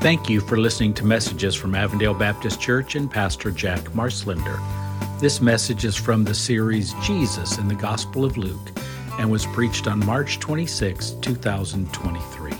Thank 0.00 0.30
you 0.30 0.40
for 0.40 0.56
listening 0.56 0.94
to 0.94 1.04
messages 1.04 1.54
from 1.54 1.74
Avondale 1.74 2.14
Baptist 2.14 2.58
Church 2.58 2.94
and 2.94 3.10
Pastor 3.10 3.50
Jack 3.50 3.80
Marslender. 3.90 4.58
This 5.20 5.42
message 5.42 5.84
is 5.84 5.94
from 5.94 6.24
the 6.24 6.34
series 6.34 6.94
Jesus 7.02 7.58
in 7.58 7.68
the 7.68 7.74
Gospel 7.74 8.24
of 8.24 8.38
Luke 8.38 8.70
and 9.18 9.30
was 9.30 9.44
preached 9.44 9.86
on 9.86 10.02
March 10.06 10.38
26, 10.38 11.10
2023. 11.20 12.52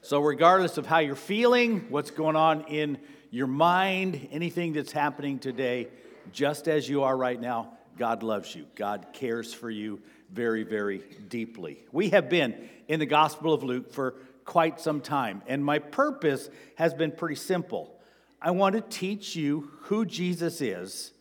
So, 0.00 0.20
regardless 0.20 0.78
of 0.78 0.86
how 0.86 1.00
you're 1.00 1.16
feeling, 1.16 1.86
what's 1.88 2.12
going 2.12 2.36
on 2.36 2.60
in 2.68 2.98
your 3.32 3.48
mind, 3.48 4.28
anything 4.30 4.74
that's 4.74 4.92
happening 4.92 5.40
today, 5.40 5.88
just 6.30 6.68
as 6.68 6.88
you 6.88 7.02
are 7.02 7.16
right 7.16 7.40
now, 7.40 7.72
God 7.98 8.22
loves 8.22 8.54
you. 8.54 8.66
God 8.76 9.08
cares 9.12 9.52
for 9.52 9.70
you 9.70 10.00
very, 10.32 10.62
very 10.62 11.02
deeply. 11.28 11.84
We 11.92 12.10
have 12.10 12.28
been 12.28 12.68
in 12.88 13.00
the 13.00 13.06
Gospel 13.06 13.52
of 13.52 13.62
Luke 13.62 13.92
for 13.92 14.14
quite 14.44 14.80
some 14.80 15.00
time, 15.00 15.42
and 15.46 15.64
my 15.64 15.78
purpose 15.78 16.50
has 16.76 16.94
been 16.94 17.12
pretty 17.12 17.36
simple. 17.36 18.00
I 18.40 18.52
want 18.52 18.74
to 18.74 18.80
teach 18.80 19.36
you 19.36 19.70
who 19.82 20.04
Jesus 20.04 20.60
is, 20.60 21.12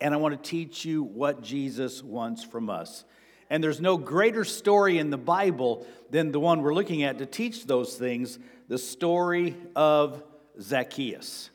and 0.00 0.14
I 0.14 0.16
want 0.16 0.42
to 0.42 0.50
teach 0.50 0.84
you 0.84 1.02
what 1.02 1.42
Jesus 1.42 2.02
wants 2.02 2.42
from 2.42 2.70
us. 2.70 3.04
And 3.50 3.62
there's 3.62 3.80
no 3.80 3.96
greater 3.96 4.44
story 4.44 4.98
in 4.98 5.10
the 5.10 5.18
Bible 5.18 5.86
than 6.10 6.32
the 6.32 6.40
one 6.40 6.62
we're 6.62 6.74
looking 6.74 7.02
at 7.02 7.18
to 7.18 7.26
teach 7.26 7.66
those 7.66 7.96
things 7.96 8.38
the 8.68 8.78
story 8.78 9.56
of 9.74 10.22
Zacchaeus. 10.60 11.50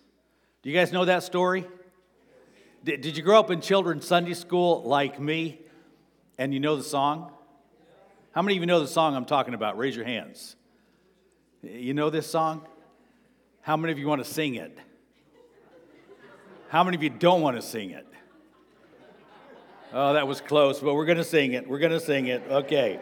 Do 0.62 0.70
you 0.70 0.78
guys 0.78 0.92
know 0.92 1.06
that 1.06 1.24
story? 1.24 1.66
Did, 2.84 3.18
you 3.18 3.24
grow 3.24 3.40
up 3.40 3.50
in 3.50 3.62
children's 3.62 4.06
Sunday 4.06 4.34
school 4.34 4.84
like 4.84 5.20
me? 5.20 5.65
And 6.38 6.54
you 6.54 6.60
know 6.60 6.76
the 6.76 6.84
song? 6.84 7.32
How 8.32 8.42
many 8.42 8.58
of 8.58 8.62
you 8.62 8.68
know 8.68 8.82
the 8.82 8.88
song 8.88 9.16
I'm 9.16 9.26
talking 9.26 9.54
about? 9.54 9.78
Raise 9.78 9.96
your 9.96 10.06
hands. 10.06 10.56
You 11.62 11.94
know 11.94 12.10
this 12.10 12.28
song? 12.28 12.68
How 13.62 13.78
many 13.78 13.94
of 13.94 14.00
you 14.00 14.08
want 14.08 14.24
to 14.24 14.30
sing 14.30 14.56
it? 14.56 14.78
How 16.68 16.84
many 16.84 16.98
of 16.98 17.04
you 17.04 17.10
don't 17.10 17.42
want 17.42 17.56
to 17.56 17.62
sing 17.62 17.92
it? 17.92 18.06
Oh, 19.94 20.14
that 20.14 20.28
was 20.28 20.42
close, 20.42 20.80
but 20.82 20.94
we're 20.94 21.06
going 21.06 21.18
to 21.18 21.24
sing 21.24 21.54
it. 21.54 21.68
We're 21.68 21.80
going 21.80 21.94
to 21.94 22.00
sing 22.02 22.28
it. 22.28 22.44
Okay. 22.50 23.00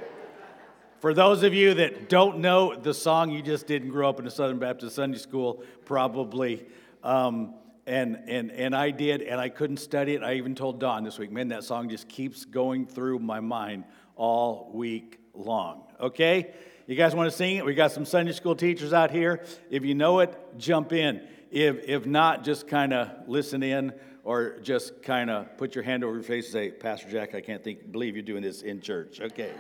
For 1.00 1.14
those 1.14 1.44
of 1.44 1.54
you 1.54 1.73
that 1.73 2.08
don't 2.08 2.38
know 2.38 2.76
the 2.76 2.94
song, 2.94 3.31
you 3.31 3.42
just 3.42 3.66
didn't 3.66 3.89
grow 3.89 4.08
up 4.08 4.20
in 4.20 4.28
a 4.28 4.31
Southern 4.31 4.59
Baptist 4.59 4.95
Sunday 4.95 5.17
school, 5.17 5.64
probably. 5.86 6.66
Um, 7.04 7.56
and 7.86 8.23
and 8.28 8.52
and 8.52 8.76
I 8.76 8.92
did, 8.92 9.22
and 9.22 9.39
I 9.39 9.50
couldn't 9.50 9.78
study 9.78 10.14
it. 10.14 10.23
I 10.23 10.36
even 10.36 10.56
told 10.56 10.80
Don 10.80 11.03
this 11.03 11.20
week, 11.20 11.31
man, 11.31 11.50
that 11.50 11.64
song 11.64 11.89
just 11.89 12.08
keeps 12.08 12.45
going 12.45 12.86
through 12.86 13.20
my 13.20 13.39
mind 13.39 13.84
all 14.16 14.72
week 14.73 15.20
long. 15.34 15.84
Okay, 16.00 16.54
you 16.88 16.95
guys 16.95 17.16
want 17.16 17.30
to 17.30 17.36
sing 17.36 17.58
it? 17.58 17.66
We 17.66 17.73
got 17.73 17.92
some 17.92 18.06
Sunday 18.06 18.31
school 18.31 18.56
teachers 18.56 18.94
out 18.94 19.11
here. 19.11 19.44
If 19.70 19.84
you 19.86 19.95
know 19.95 20.20
it, 20.20 20.38
jump 20.58 20.94
in. 20.94 21.28
If 21.52 21.88
if 21.88 22.06
not, 22.06 22.44
just 22.44 22.67
kind 22.67 22.94
of 22.94 23.09
listen 23.28 23.64
in, 23.64 23.94
or 24.23 24.59
just 24.59 25.02
kind 25.04 25.30
of 25.30 25.58
put 25.58 25.76
your 25.76 25.84
hand 25.84 26.04
over 26.04 26.14
your 26.14 26.23
face 26.23 26.45
and 26.45 26.54
say, 26.54 26.72
Pastor 26.72 27.09
Jack, 27.09 27.36
I 27.36 27.42
can't 27.42 27.64
think 27.64 27.92
believe 27.92 28.16
you're 28.16 28.23
doing 28.23 28.44
this 28.44 28.61
in 28.61 28.81
church. 28.81 29.20
Okay, 29.20 29.52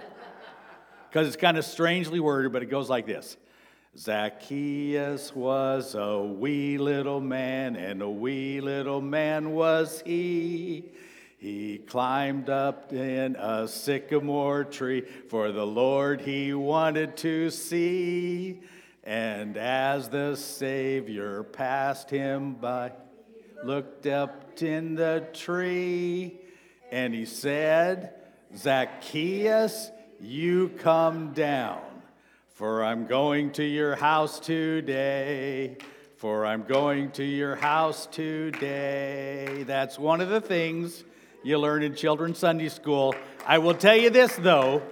because 1.09 1.27
it's 1.27 1.37
kind 1.37 1.57
of 1.57 1.65
strangely 1.65 2.19
worded, 2.19 2.53
but 2.53 2.63
it 2.63 2.67
goes 2.67 2.89
like 2.89 3.05
this. 3.05 3.37
Zacchaeus 3.95 5.35
was 5.35 5.93
a 5.93 6.19
wee 6.19 6.79
little 6.79 7.21
man, 7.21 7.75
and 7.75 8.01
a 8.01 8.09
wee 8.09 8.59
little 8.59 9.01
man 9.01 9.51
was 9.51 10.01
he. 10.03 10.85
He 11.37 11.77
climbed 11.77 12.49
up 12.49 12.91
in 12.91 13.35
a 13.35 13.67
sycamore 13.67 14.63
tree, 14.63 15.01
for 15.29 15.51
the 15.51 15.65
Lord 15.65 16.21
he 16.21 16.53
wanted 16.53 17.17
to 17.17 17.51
see. 17.51 18.61
And 19.03 19.57
as 19.57 20.09
the 20.09 20.37
Savior 20.37 21.43
passed 21.43 22.09
him 22.09 22.53
by, 22.53 22.93
looked 23.63 24.07
up 24.07 24.61
in 24.61 24.95
the 24.95 25.27
tree, 25.33 26.39
and 26.91 27.13
he 27.13 27.25
said, 27.25 28.13
Zacchaeus, 28.55 29.91
you 30.19 30.69
come 30.79 31.33
down. 31.33 31.81
For 32.53 32.83
I'm 32.83 33.07
going 33.07 33.49
to 33.53 33.63
your 33.63 33.95
house 33.95 34.39
today. 34.39 35.75
For 36.17 36.45
I'm 36.45 36.61
going 36.61 37.09
to 37.13 37.23
your 37.23 37.55
house 37.55 38.05
today. 38.05 39.63
That's 39.65 39.97
one 39.97 40.21
of 40.21 40.29
the 40.29 40.39
things 40.39 41.03
you 41.43 41.57
learn 41.57 41.81
in 41.81 41.95
children's 41.95 42.37
Sunday 42.37 42.69
school. 42.69 43.15
I 43.47 43.57
will 43.57 43.73
tell 43.73 43.95
you 43.95 44.11
this, 44.11 44.35
though, 44.35 44.83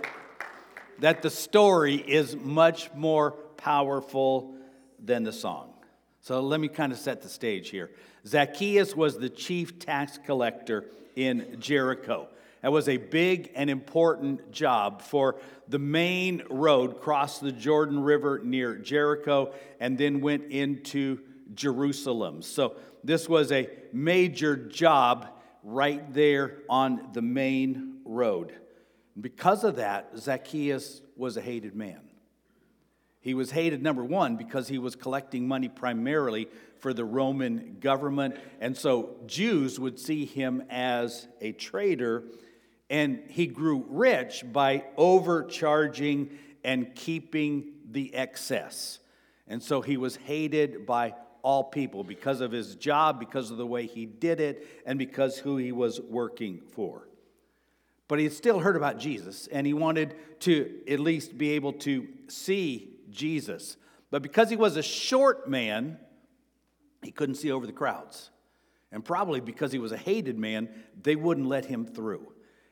that 1.01 1.21
the 1.21 1.29
story 1.29 1.97
is 1.97 2.35
much 2.35 2.91
more 2.95 3.33
powerful 3.57 4.55
than 4.97 5.23
the 5.23 5.31
song. 5.31 5.71
So 6.21 6.41
let 6.41 6.59
me 6.59 6.67
kind 6.67 6.91
of 6.91 6.97
set 6.97 7.21
the 7.21 7.29
stage 7.29 7.69
here. 7.69 7.91
Zacchaeus 8.25 8.95
was 8.95 9.19
the 9.19 9.29
chief 9.29 9.77
tax 9.77 10.17
collector 10.25 10.85
in 11.15 11.57
Jericho. 11.59 12.27
That 12.61 12.71
was 12.71 12.87
a 12.87 12.97
big 12.97 13.51
and 13.55 13.69
important 13.69 14.51
job 14.51 15.01
for 15.01 15.37
the 15.67 15.79
main 15.79 16.43
road 16.49 17.01
crossed 17.01 17.41
the 17.41 17.51
Jordan 17.51 17.99
River 17.99 18.39
near 18.43 18.75
Jericho 18.75 19.53
and 19.79 19.97
then 19.97 20.21
went 20.21 20.51
into 20.51 21.19
Jerusalem. 21.55 22.41
So 22.41 22.75
this 23.03 23.27
was 23.27 23.51
a 23.51 23.69
major 23.91 24.55
job 24.55 25.27
right 25.63 26.13
there 26.13 26.57
on 26.69 27.09
the 27.13 27.21
main 27.21 27.99
road. 28.05 28.53
Because 29.19 29.63
of 29.63 29.77
that, 29.77 30.11
Zacchaeus 30.17 31.01
was 31.15 31.37
a 31.37 31.41
hated 31.41 31.75
man. 31.75 32.01
He 33.19 33.33
was 33.33 33.51
hated, 33.51 33.83
number 33.83 34.03
one, 34.03 34.35
because 34.35 34.67
he 34.67 34.79
was 34.79 34.95
collecting 34.95 35.47
money 35.47 35.69
primarily 35.69 36.47
for 36.79 36.91
the 36.91 37.05
Roman 37.05 37.77
government. 37.79 38.35
And 38.59 38.75
so 38.75 39.17
Jews 39.27 39.79
would 39.79 39.99
see 39.99 40.25
him 40.25 40.63
as 40.69 41.27
a 41.39 41.51
traitor 41.51 42.23
and 42.91 43.23
he 43.29 43.47
grew 43.47 43.85
rich 43.87 44.43
by 44.51 44.83
overcharging 44.97 46.37
and 46.63 46.93
keeping 46.93 47.71
the 47.89 48.13
excess. 48.13 48.99
And 49.47 49.63
so 49.63 49.81
he 49.81 49.95
was 49.95 50.17
hated 50.17 50.85
by 50.85 51.15
all 51.41 51.63
people 51.63 52.03
because 52.03 52.41
of 52.41 52.51
his 52.51 52.75
job, 52.75 53.17
because 53.17 53.49
of 53.49 53.55
the 53.55 53.65
way 53.65 53.87
he 53.87 54.05
did 54.05 54.41
it, 54.41 54.67
and 54.85 54.99
because 54.99 55.37
who 55.37 55.55
he 55.55 55.71
was 55.71 56.01
working 56.01 56.59
for. 56.73 57.07
But 58.09 58.19
he 58.19 58.25
had 58.25 58.33
still 58.33 58.59
heard 58.59 58.75
about 58.75 58.99
Jesus, 58.99 59.47
and 59.47 59.65
he 59.65 59.73
wanted 59.73 60.13
to 60.41 60.81
at 60.85 60.99
least 60.99 61.37
be 61.37 61.51
able 61.51 61.71
to 61.73 62.09
see 62.27 62.97
Jesus. 63.09 63.77
But 64.09 64.21
because 64.21 64.49
he 64.49 64.57
was 64.57 64.75
a 64.75 64.83
short 64.83 65.49
man, 65.49 65.97
he 67.01 67.11
couldn't 67.11 67.35
see 67.35 67.51
over 67.51 67.65
the 67.65 67.71
crowds. 67.71 68.31
And 68.91 69.03
probably 69.03 69.39
because 69.39 69.71
he 69.71 69.79
was 69.79 69.93
a 69.93 69.97
hated 69.97 70.37
man, 70.37 70.67
they 71.01 71.15
wouldn't 71.15 71.47
let 71.47 71.65
him 71.65 71.85
through. 71.85 72.30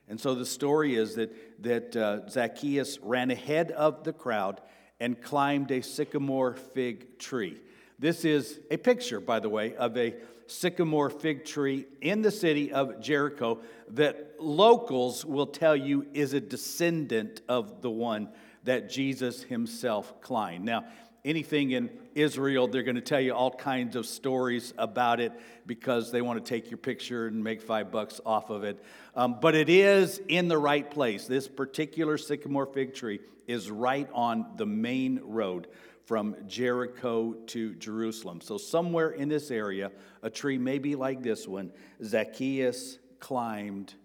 And 0.09 0.19
so 0.19 0.33
the 0.33 0.45
story 0.45 0.95
is 0.95 1.15
that, 1.15 1.63
that 1.63 1.95
uh, 1.95 2.27
Zacchaeus 2.27 2.99
ran 2.99 3.29
ahead 3.29 3.71
of 3.71 4.03
the 4.03 4.11
crowd 4.11 4.59
and 4.99 5.21
climbed 5.21 5.71
a 5.71 5.81
sycamore 5.81 6.55
fig 6.55 7.19
tree. 7.19 7.61
This 7.99 8.25
is 8.25 8.59
a 8.71 8.77
picture, 8.77 9.19
by 9.19 9.39
the 9.39 9.49
way, 9.49 9.75
of 9.75 9.95
a 9.97 10.15
sycamore 10.47 11.11
fig 11.11 11.45
tree 11.45 11.85
in 12.01 12.21
the 12.23 12.31
city 12.31 12.71
of 12.71 12.99
Jericho 12.99 13.59
that 13.89 14.35
locals 14.39 15.23
will 15.23 15.45
tell 15.45 15.75
you 15.75 16.07
is 16.13 16.33
a 16.33 16.41
descendant 16.41 17.41
of 17.47 17.81
the 17.81 17.89
one 17.91 18.29
that 18.69 18.87
Jesus 18.87 19.41
himself 19.41 20.21
climbed. 20.21 20.63
Now, 20.63 20.85
anything 21.25 21.71
in 21.71 21.89
Israel, 22.13 22.67
they're 22.67 22.83
going 22.83 22.97
to 22.97 23.01
tell 23.01 23.19
you 23.19 23.33
all 23.33 23.49
kinds 23.49 23.95
of 23.95 24.05
stories 24.05 24.75
about 24.77 25.19
it 25.19 25.31
because 25.65 26.11
they 26.11 26.21
want 26.21 26.45
to 26.45 26.47
take 26.47 26.69
your 26.69 26.77
picture 26.77 27.25
and 27.25 27.43
make 27.43 27.63
five 27.63 27.91
bucks 27.91 28.21
off 28.27 28.51
of 28.51 28.63
it. 28.63 28.79
Um, 29.15 29.39
but 29.41 29.55
it 29.55 29.69
is 29.69 30.21
in 30.27 30.49
the 30.49 30.57
right 30.59 30.87
place. 30.87 31.25
This 31.25 31.47
particular 31.47 32.15
sycamore 32.19 32.67
fig 32.67 32.93
tree 32.93 33.21
is 33.47 33.71
right 33.71 34.07
on 34.13 34.45
the 34.57 34.67
main 34.67 35.19
road 35.23 35.67
from 36.05 36.35
Jericho 36.45 37.33
to 37.47 37.73
Jerusalem. 37.73 38.39
So, 38.39 38.59
somewhere 38.59 39.09
in 39.09 39.29
this 39.29 39.49
area, 39.49 39.91
a 40.21 40.29
tree 40.29 40.59
maybe 40.59 40.95
like 40.95 41.23
this 41.23 41.47
one, 41.47 41.71
Zacchaeus 42.03 42.99
climbed 43.19 43.95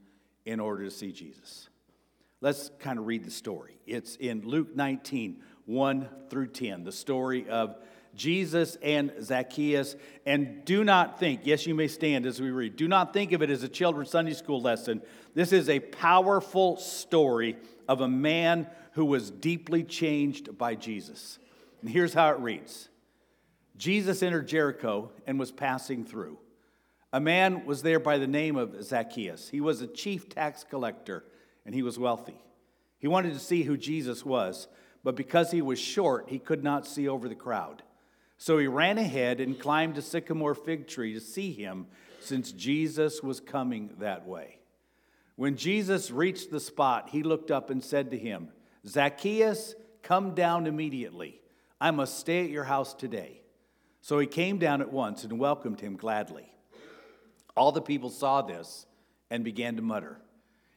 in 0.47 0.59
order 0.59 0.85
to 0.85 0.91
see 0.91 1.13
Jesus. 1.13 1.69
Let's 2.45 2.71
kind 2.79 2.99
of 2.99 3.07
read 3.07 3.25
the 3.25 3.31
story. 3.31 3.79
It's 3.87 4.17
in 4.17 4.43
Luke 4.43 4.77
19 4.77 5.41
1 5.65 6.09
through 6.29 6.49
10, 6.49 6.85
the 6.85 6.93
story 6.93 7.49
of 7.49 7.79
Jesus 8.15 8.77
and 8.83 9.15
Zacchaeus. 9.23 9.97
And 10.27 10.63
do 10.67 10.85
not 10.85 11.19
think, 11.19 11.41
yes, 11.45 11.67
you 11.67 11.75
may 11.75 11.89
stand 11.89 12.27
as 12.27 12.43
we 12.43 12.51
read, 12.51 12.77
do 12.77 12.87
not 12.87 13.15
think 13.15 13.33
of 13.33 13.41
it 13.41 13.49
as 13.49 13.63
a 13.63 13.69
children's 13.69 14.11
Sunday 14.11 14.35
school 14.35 14.61
lesson. 14.61 15.01
This 15.33 15.55
is 15.55 15.71
a 15.71 15.81
powerful 15.81 16.77
story 16.77 17.57
of 17.89 18.03
a 18.03 18.09
man 18.09 18.67
who 18.93 19.07
was 19.07 19.31
deeply 19.31 19.83
changed 19.83 20.59
by 20.59 20.75
Jesus. 20.75 21.39
And 21.81 21.89
here's 21.89 22.13
how 22.13 22.29
it 22.29 22.41
reads 22.41 22.91
Jesus 23.79 24.23
entered 24.23 24.49
Jericho 24.49 25.13
and 25.27 25.39
was 25.39 25.51
passing 25.51 26.05
through. 26.05 26.37
A 27.11 27.21
man 27.21 27.65
was 27.65 27.81
there 27.81 28.01
by 28.01 28.19
the 28.19 28.27
name 28.27 28.57
of 28.57 28.85
Zacchaeus. 28.85 29.49
He 29.49 29.63
was 29.63 29.81
a 29.81 29.87
chief 29.87 30.29
tax 30.29 30.63
collector 30.63 31.25
and 31.65 31.75
he 31.75 31.83
was 31.83 31.99
wealthy. 31.99 32.41
He 32.99 33.09
wanted 33.09 33.35
to 33.35 33.41
see 33.41 33.63
who 33.63 33.77
Jesus 33.77 34.25
was 34.25 34.69
but 35.05 35.17
because 35.17 35.51
he 35.51 35.63
was 35.63 35.79
short, 35.79 36.31
he 36.31 36.39
could 36.39 36.65
not 36.65 36.87
see 36.87 37.07
over 37.07 37.29
the 37.29 37.35
crowd. 37.35 37.83
So 38.39 38.59
he 38.59 38.67
ran 38.67 38.99
ahead 38.99 39.39
and 39.39 39.61
climbed 39.61 39.99
a 39.99 40.03
sycamore 40.03 40.55
fig 40.55 40.89
tree 40.89 41.13
to 41.13 41.21
see 41.21 41.53
him, 41.53 41.87
since 42.21 42.51
Jesus 42.51 43.23
was 43.23 43.39
coming 43.39 43.91
that 43.99 44.27
way. 44.27 44.59
When 45.37 45.57
Jesus 45.57 46.11
reached 46.11 46.51
the 46.51 46.59
spot, 46.59 47.11
he 47.11 47.23
looked 47.23 47.51
up 47.51 47.69
and 47.69 47.85
said 47.85 48.11
to 48.11 48.19
him, 48.19 48.49
Zacchaeus, 48.87 49.75
come 50.03 50.35
down 50.35 50.67
immediately. 50.67 51.41
I 51.81 51.91
must 51.91 52.19
stay 52.19 52.43
at 52.43 52.51
your 52.51 52.65
house 52.65 52.95
today. 52.95 53.43
So 54.01 54.19
he 54.19 54.27
came 54.27 54.59
down 54.59 54.81
at 54.81 54.93
once 54.93 55.23
and 55.23 55.39
welcomed 55.39 55.81
him 55.81 55.97
gladly. 55.97 56.51
All 57.57 57.73
the 57.73 57.83
people 57.83 58.09
saw 58.09 58.41
this 58.41 58.87
and 59.31 59.45
began 59.45 59.77
to 59.77 59.83
mutter, 59.83 60.19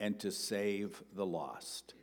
and 0.00 0.18
to 0.20 0.30
save 0.30 1.02
the 1.14 1.26
lost. 1.26 1.94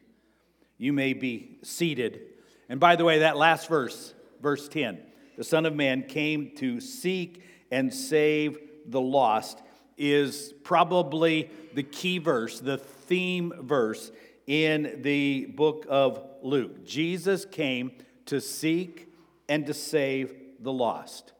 You 0.77 0.93
may 0.93 1.13
be 1.13 1.59
seated. 1.63 2.21
And 2.69 2.79
by 2.79 2.95
the 2.95 3.05
way, 3.05 3.19
that 3.19 3.37
last 3.37 3.69
verse, 3.69 4.13
verse 4.41 4.67
10, 4.67 4.99
the 5.37 5.43
Son 5.43 5.65
of 5.65 5.75
Man 5.75 6.03
came 6.03 6.51
to 6.57 6.79
seek 6.79 7.43
and 7.71 7.93
save 7.93 8.57
the 8.85 9.01
lost, 9.01 9.61
is 9.97 10.53
probably 10.63 11.49
the 11.73 11.83
key 11.83 12.17
verse, 12.17 12.59
the 12.59 12.77
theme 12.77 13.53
verse 13.61 14.11
in 14.47 14.99
the 15.01 15.45
book 15.45 15.85
of 15.89 16.21
Luke. 16.41 16.85
Jesus 16.85 17.45
came 17.45 17.91
to 18.25 18.41
seek 18.41 19.09
and 19.47 19.65
to 19.67 19.73
save 19.73 20.33
the 20.59 20.73
lost. 20.73 21.33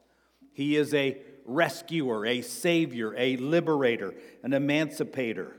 He 0.52 0.76
is 0.76 0.94
a 0.94 1.18
rescuer, 1.44 2.26
a 2.26 2.42
savior, 2.42 3.14
a 3.16 3.36
liberator, 3.36 4.14
an 4.42 4.52
emancipator. 4.52 5.56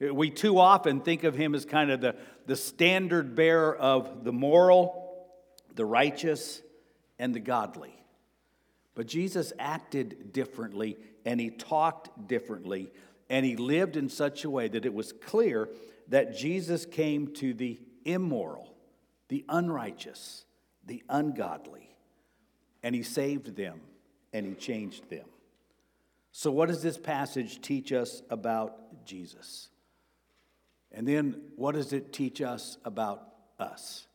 We 0.00 0.30
too 0.30 0.58
often 0.58 1.00
think 1.00 1.24
of 1.24 1.34
him 1.34 1.54
as 1.54 1.64
kind 1.64 1.90
of 1.90 2.00
the, 2.00 2.16
the 2.46 2.56
standard 2.56 3.34
bearer 3.34 3.74
of 3.74 4.24
the 4.24 4.32
moral, 4.32 5.26
the 5.74 5.84
righteous, 5.84 6.62
and 7.18 7.34
the 7.34 7.40
godly. 7.40 7.94
But 8.94 9.06
Jesus 9.06 9.52
acted 9.58 10.32
differently 10.32 10.98
and 11.24 11.40
he 11.40 11.50
talked 11.50 12.28
differently 12.28 12.92
and 13.30 13.44
he 13.44 13.56
lived 13.56 13.96
in 13.96 14.08
such 14.08 14.44
a 14.44 14.50
way 14.50 14.68
that 14.68 14.84
it 14.84 14.92
was 14.92 15.12
clear 15.12 15.68
that 16.08 16.36
Jesus 16.36 16.84
came 16.84 17.28
to 17.34 17.54
the 17.54 17.80
immoral, 18.04 18.74
the 19.28 19.44
unrighteous, 19.48 20.44
the 20.86 21.02
ungodly, 21.08 21.96
and 22.82 22.94
he 22.94 23.02
saved 23.02 23.56
them 23.56 23.80
and 24.32 24.46
he 24.46 24.54
changed 24.54 25.08
them. 25.08 25.26
So, 26.32 26.50
what 26.50 26.68
does 26.68 26.82
this 26.82 26.98
passage 26.98 27.60
teach 27.60 27.92
us 27.92 28.22
about 28.28 29.06
Jesus? 29.06 29.68
And 30.94 31.06
then, 31.06 31.40
what 31.56 31.74
does 31.74 31.92
it 31.92 32.12
teach 32.12 32.40
us 32.40 32.78
about 32.84 33.28
us? 33.58 34.06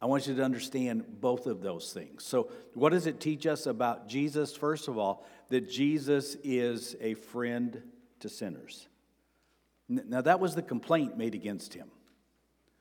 I 0.00 0.06
want 0.06 0.26
you 0.26 0.34
to 0.34 0.44
understand 0.44 1.20
both 1.20 1.46
of 1.46 1.60
those 1.60 1.92
things. 1.92 2.24
So, 2.24 2.50
what 2.74 2.90
does 2.90 3.06
it 3.06 3.20
teach 3.20 3.46
us 3.46 3.66
about 3.66 4.08
Jesus? 4.08 4.56
First 4.56 4.88
of 4.88 4.98
all, 4.98 5.26
that 5.48 5.70
Jesus 5.70 6.36
is 6.44 6.96
a 7.00 7.14
friend 7.14 7.82
to 8.20 8.28
sinners. 8.28 8.88
Now, 9.88 10.20
that 10.20 10.40
was 10.40 10.54
the 10.54 10.62
complaint 10.62 11.16
made 11.16 11.34
against 11.34 11.72
him. 11.72 11.88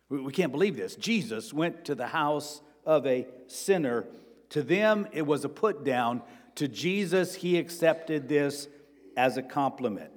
We 0.09 0.31
can't 0.31 0.51
believe 0.51 0.75
this. 0.75 0.95
Jesus 0.95 1.53
went 1.53 1.85
to 1.85 1.95
the 1.95 2.07
house 2.07 2.61
of 2.85 3.05
a 3.05 3.27
sinner. 3.47 4.05
To 4.49 4.61
them, 4.61 5.07
it 5.11 5.25
was 5.25 5.45
a 5.45 5.49
put 5.49 5.83
down 5.83 6.21
to 6.55 6.67
Jesus, 6.67 7.35
he 7.35 7.59
accepted 7.59 8.27
this 8.27 8.67
as 9.15 9.37
a 9.37 9.43
compliment. 9.43 10.09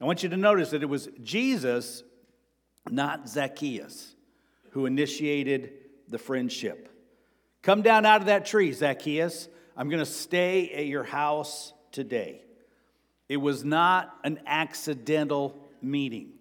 I 0.00 0.06
want 0.06 0.24
you 0.24 0.28
to 0.28 0.36
notice 0.36 0.70
that 0.70 0.82
it 0.82 0.88
was 0.88 1.08
Jesus, 1.22 2.02
not 2.90 3.28
Zacchaeus, 3.28 4.14
who 4.70 4.86
initiated 4.86 5.72
the 6.08 6.18
friendship. 6.18 6.88
Come 7.62 7.82
down 7.82 8.06
out 8.06 8.20
of 8.20 8.26
that 8.26 8.46
tree, 8.46 8.72
Zacchaeus. 8.72 9.48
I'm 9.76 9.88
going 9.88 10.04
to 10.04 10.06
stay 10.06 10.70
at 10.70 10.86
your 10.86 11.04
house 11.04 11.72
today. 11.92 12.42
It 13.28 13.36
was 13.36 13.64
not 13.64 14.16
an 14.24 14.40
accidental 14.46 15.56
meeting. 15.82 16.32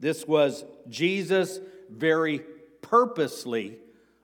This 0.00 0.26
was 0.26 0.64
Jesus 0.88 1.60
very 1.90 2.40
purposely, 2.80 3.78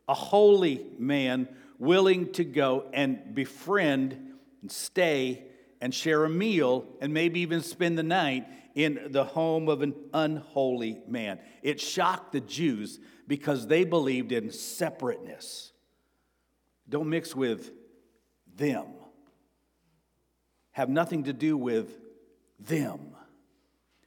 a 0.09 0.15
holy 0.15 0.87
man, 0.99 1.49
willing 1.79 2.33
to 2.33 2.45
go 2.45 2.87
and 2.93 3.35
befriend 3.35 4.35
and 4.63 4.73
stay 4.73 5.45
and 5.81 5.95
share 5.95 6.25
a 6.25 6.29
meal 6.29 6.85
and 7.01 7.15
maybe 7.15 7.41
even 7.41 7.63
spend 7.63 7.97
the 7.97 8.03
night 8.03 8.47
in 8.79 9.09
the 9.11 9.25
home 9.25 9.69
of 9.69 9.83
an 9.83 9.93
unholy 10.15 11.01
man. 11.09 11.41
It 11.63 11.81
shocked 11.81 12.31
the 12.31 12.41
Jews 12.41 13.01
because 13.27 13.67
they 13.67 13.83
believed 13.83 14.31
in 14.31 14.53
separateness. 14.53 15.73
Don't 16.89 17.11
mix 17.11 17.35
with 17.35 17.73
them, 18.55 18.87
have 20.71 20.89
nothing 20.89 21.25
to 21.25 21.33
do 21.33 21.57
with 21.57 21.99
them. 22.61 23.17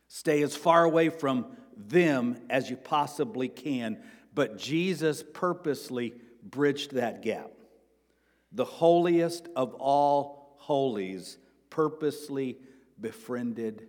Stay 0.07 0.41
as 0.41 0.55
far 0.55 0.85
away 0.85 1.09
from 1.09 1.57
them 1.75 2.37
as 2.49 2.69
you 2.69 2.77
possibly 2.77 3.49
can. 3.49 4.01
But 4.33 4.57
Jesus 4.57 5.21
purposely 5.33 6.13
bridged 6.41 6.93
that 6.93 7.21
gap. 7.21 7.51
The 8.53 8.65
holiest 8.65 9.49
of 9.53 9.73
all 9.73 10.55
holies 10.59 11.37
purposely 11.69 12.57
befriended 12.99 13.87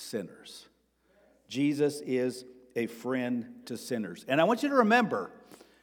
sinners. 0.00 0.66
Jesus 1.48 2.00
is 2.00 2.44
a 2.76 2.86
friend 2.86 3.46
to 3.66 3.76
sinners. 3.76 4.24
And 4.28 4.40
I 4.40 4.44
want 4.44 4.62
you 4.62 4.68
to 4.68 4.76
remember, 4.76 5.30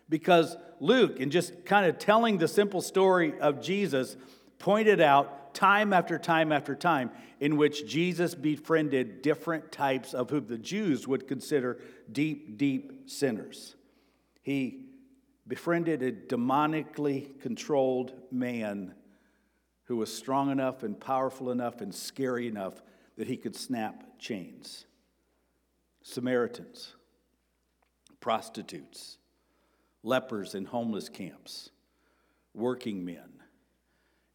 because 0.09 0.55
Luke, 0.79 1.19
in 1.19 1.29
just 1.29 1.65
kind 1.65 1.85
of 1.85 1.99
telling 1.99 2.37
the 2.37 2.47
simple 2.47 2.81
story 2.81 3.39
of 3.39 3.62
Jesus, 3.62 4.15
pointed 4.59 5.01
out 5.01 5.53
time 5.53 5.91
after 5.93 6.17
time 6.17 6.51
after 6.51 6.75
time 6.75 7.12
in 7.39 7.57
which 7.57 7.88
Jesus 7.88 8.33
befriended 8.33 9.21
different 9.21 9.71
types 9.71 10.13
of 10.13 10.29
who 10.29 10.39
the 10.39 10.57
Jews 10.57 11.07
would 11.07 11.27
consider 11.27 11.79
deep, 12.12 12.57
deep 12.57 13.09
sinners. 13.09 13.75
He 14.41 14.86
befriended 15.47 16.01
a 16.01 16.12
demonically 16.12 17.39
controlled 17.41 18.13
man 18.31 18.93
who 19.86 19.97
was 19.97 20.13
strong 20.13 20.51
enough 20.51 20.83
and 20.83 21.00
powerful 21.00 21.51
enough 21.51 21.81
and 21.81 21.93
scary 21.93 22.47
enough 22.47 22.81
that 23.17 23.27
he 23.27 23.38
could 23.38 23.55
snap 23.55 24.03
chains. 24.19 24.86
Samaritans, 26.01 26.95
prostitutes, 28.19 29.17
lepers 30.03 30.55
in 30.55 30.65
homeless 30.65 31.09
camps, 31.09 31.69
working 32.53 33.03
men, 33.03 33.41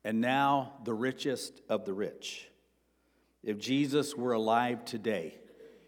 and 0.05 0.21
now 0.21 0.75
the 0.85 0.93
richest 0.93 1.61
of 1.69 1.85
the 1.85 1.93
rich. 1.93 2.49
If 3.43 3.59
Jesus 3.59 4.15
were 4.15 4.33
alive 4.33 4.85
today, 4.85 5.39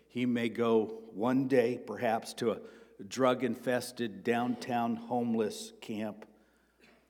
he 0.09 0.27
may 0.27 0.49
go 0.49 1.03
one 1.13 1.49
day, 1.49 1.79
perhaps, 1.87 2.33
to 2.35 2.53
a 2.53 2.59
drug 3.09 3.45
infested 3.45 4.25
downtown 4.25 4.97
homeless 4.97 5.73
camp 5.81 6.25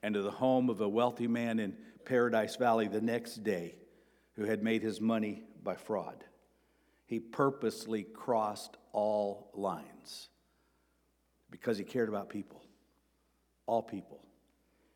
and 0.03 0.13
to 0.15 0.21
the 0.21 0.31
home 0.31 0.69
of 0.69 0.81
a 0.81 0.89
wealthy 0.89 1.27
man 1.27 1.59
in 1.59 1.75
Paradise 2.03 2.55
Valley 2.57 2.87
the 2.87 3.01
next 3.01 3.43
day 3.43 3.75
who 4.33 4.43
had 4.43 4.63
made 4.63 4.83
his 4.83 4.99
money 4.99 5.43
by 5.63 5.75
fraud. 5.75 6.23
He 7.05 7.19
purposely 7.19 8.03
crossed 8.03 8.77
all 8.91 9.51
lines 9.53 10.29
because 11.51 11.77
he 11.77 11.83
cared 11.83 12.09
about 12.09 12.29
people, 12.29 12.63
all 13.65 13.83
people. 13.83 14.21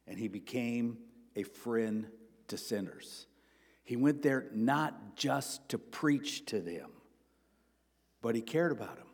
And 0.08 0.18
he 0.18 0.28
became 0.28 0.98
a 1.36 1.44
friend 1.44 2.08
to 2.48 2.58
sinners. 2.58 3.28
He 3.84 3.96
went 3.96 4.22
there 4.22 4.48
not 4.54 5.16
just 5.16 5.70
to 5.70 5.78
preach 5.78 6.46
to 6.48 6.60
them, 6.60 6.90
but 8.22 8.36
he 8.36 8.42
cared 8.42 8.72
about 8.72 8.98
them. 8.98 9.08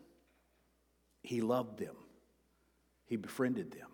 He 1.22 1.42
loved 1.42 1.80
them. 1.80 1.96
He 3.06 3.18
befriended 3.18 3.72
them. 3.72 3.90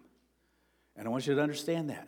And 0.96 1.08
I 1.08 1.12
want 1.12 1.25
you 1.25 1.36
to 1.36 1.41
understand 1.41 1.89
that. 1.89 2.08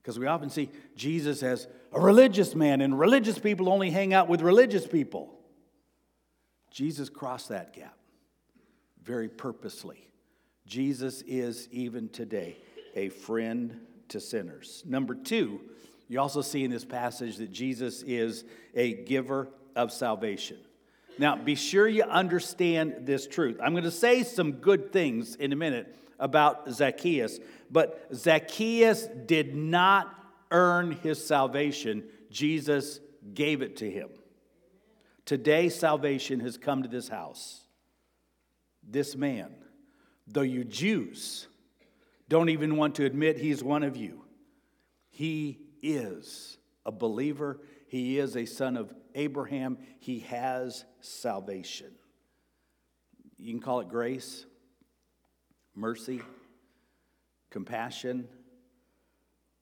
Because 0.00 0.18
we 0.18 0.26
often 0.26 0.50
see 0.50 0.70
Jesus 0.96 1.42
as 1.42 1.66
a 1.92 2.00
religious 2.00 2.54
man, 2.54 2.80
and 2.80 2.98
religious 2.98 3.38
people 3.38 3.68
only 3.68 3.90
hang 3.90 4.12
out 4.12 4.28
with 4.28 4.42
religious 4.42 4.86
people. 4.86 5.40
Jesus 6.74 7.08
crossed 7.08 7.48
that 7.48 7.72
gap 7.72 7.96
very 9.02 9.30
purposely 9.30 10.04
Jesus 10.66 11.22
is 11.26 11.68
even 11.70 12.08
today 12.08 12.56
a 12.94 13.10
friend 13.10 13.78
to 14.08 14.20
sinners. 14.20 14.82
Number 14.86 15.14
two, 15.14 15.60
you 16.08 16.20
also 16.20 16.40
see 16.42 16.64
in 16.64 16.70
this 16.70 16.84
passage 16.84 17.36
that 17.36 17.52
Jesus 17.52 18.02
is 18.02 18.44
a 18.74 18.94
giver 19.04 19.48
of 19.76 19.92
salvation. 19.92 20.56
Now, 21.18 21.36
be 21.36 21.54
sure 21.54 21.86
you 21.86 22.02
understand 22.04 23.06
this 23.06 23.26
truth. 23.26 23.58
I'm 23.62 23.72
going 23.72 23.84
to 23.84 23.90
say 23.90 24.22
some 24.22 24.52
good 24.52 24.92
things 24.92 25.36
in 25.36 25.52
a 25.52 25.56
minute 25.56 25.94
about 26.18 26.70
Zacchaeus, 26.70 27.38
but 27.70 28.08
Zacchaeus 28.14 29.06
did 29.26 29.54
not 29.54 30.12
earn 30.50 30.92
his 30.92 31.24
salvation, 31.24 32.04
Jesus 32.30 33.00
gave 33.34 33.62
it 33.62 33.76
to 33.78 33.90
him. 33.90 34.08
Today, 35.24 35.68
salvation 35.68 36.40
has 36.40 36.58
come 36.58 36.82
to 36.82 36.88
this 36.88 37.08
house. 37.08 37.62
This 38.86 39.16
man, 39.16 39.54
though 40.26 40.42
you 40.42 40.64
Jews 40.64 41.48
don't 42.28 42.50
even 42.50 42.76
want 42.76 42.96
to 42.96 43.04
admit 43.04 43.38
he's 43.38 43.62
one 43.62 43.82
of 43.82 43.96
you, 43.96 44.24
he 45.08 45.60
is 45.82 46.58
a 46.84 46.92
believer, 46.92 47.60
he 47.88 48.18
is 48.18 48.36
a 48.36 48.44
son 48.44 48.76
of 48.76 48.92
Abraham, 49.14 49.78
he 50.00 50.20
has 50.20 50.84
salvation. 51.00 51.92
You 53.38 53.52
can 53.52 53.60
call 53.60 53.80
it 53.80 53.88
grace, 53.88 54.44
mercy, 55.74 56.20
compassion, 57.50 58.28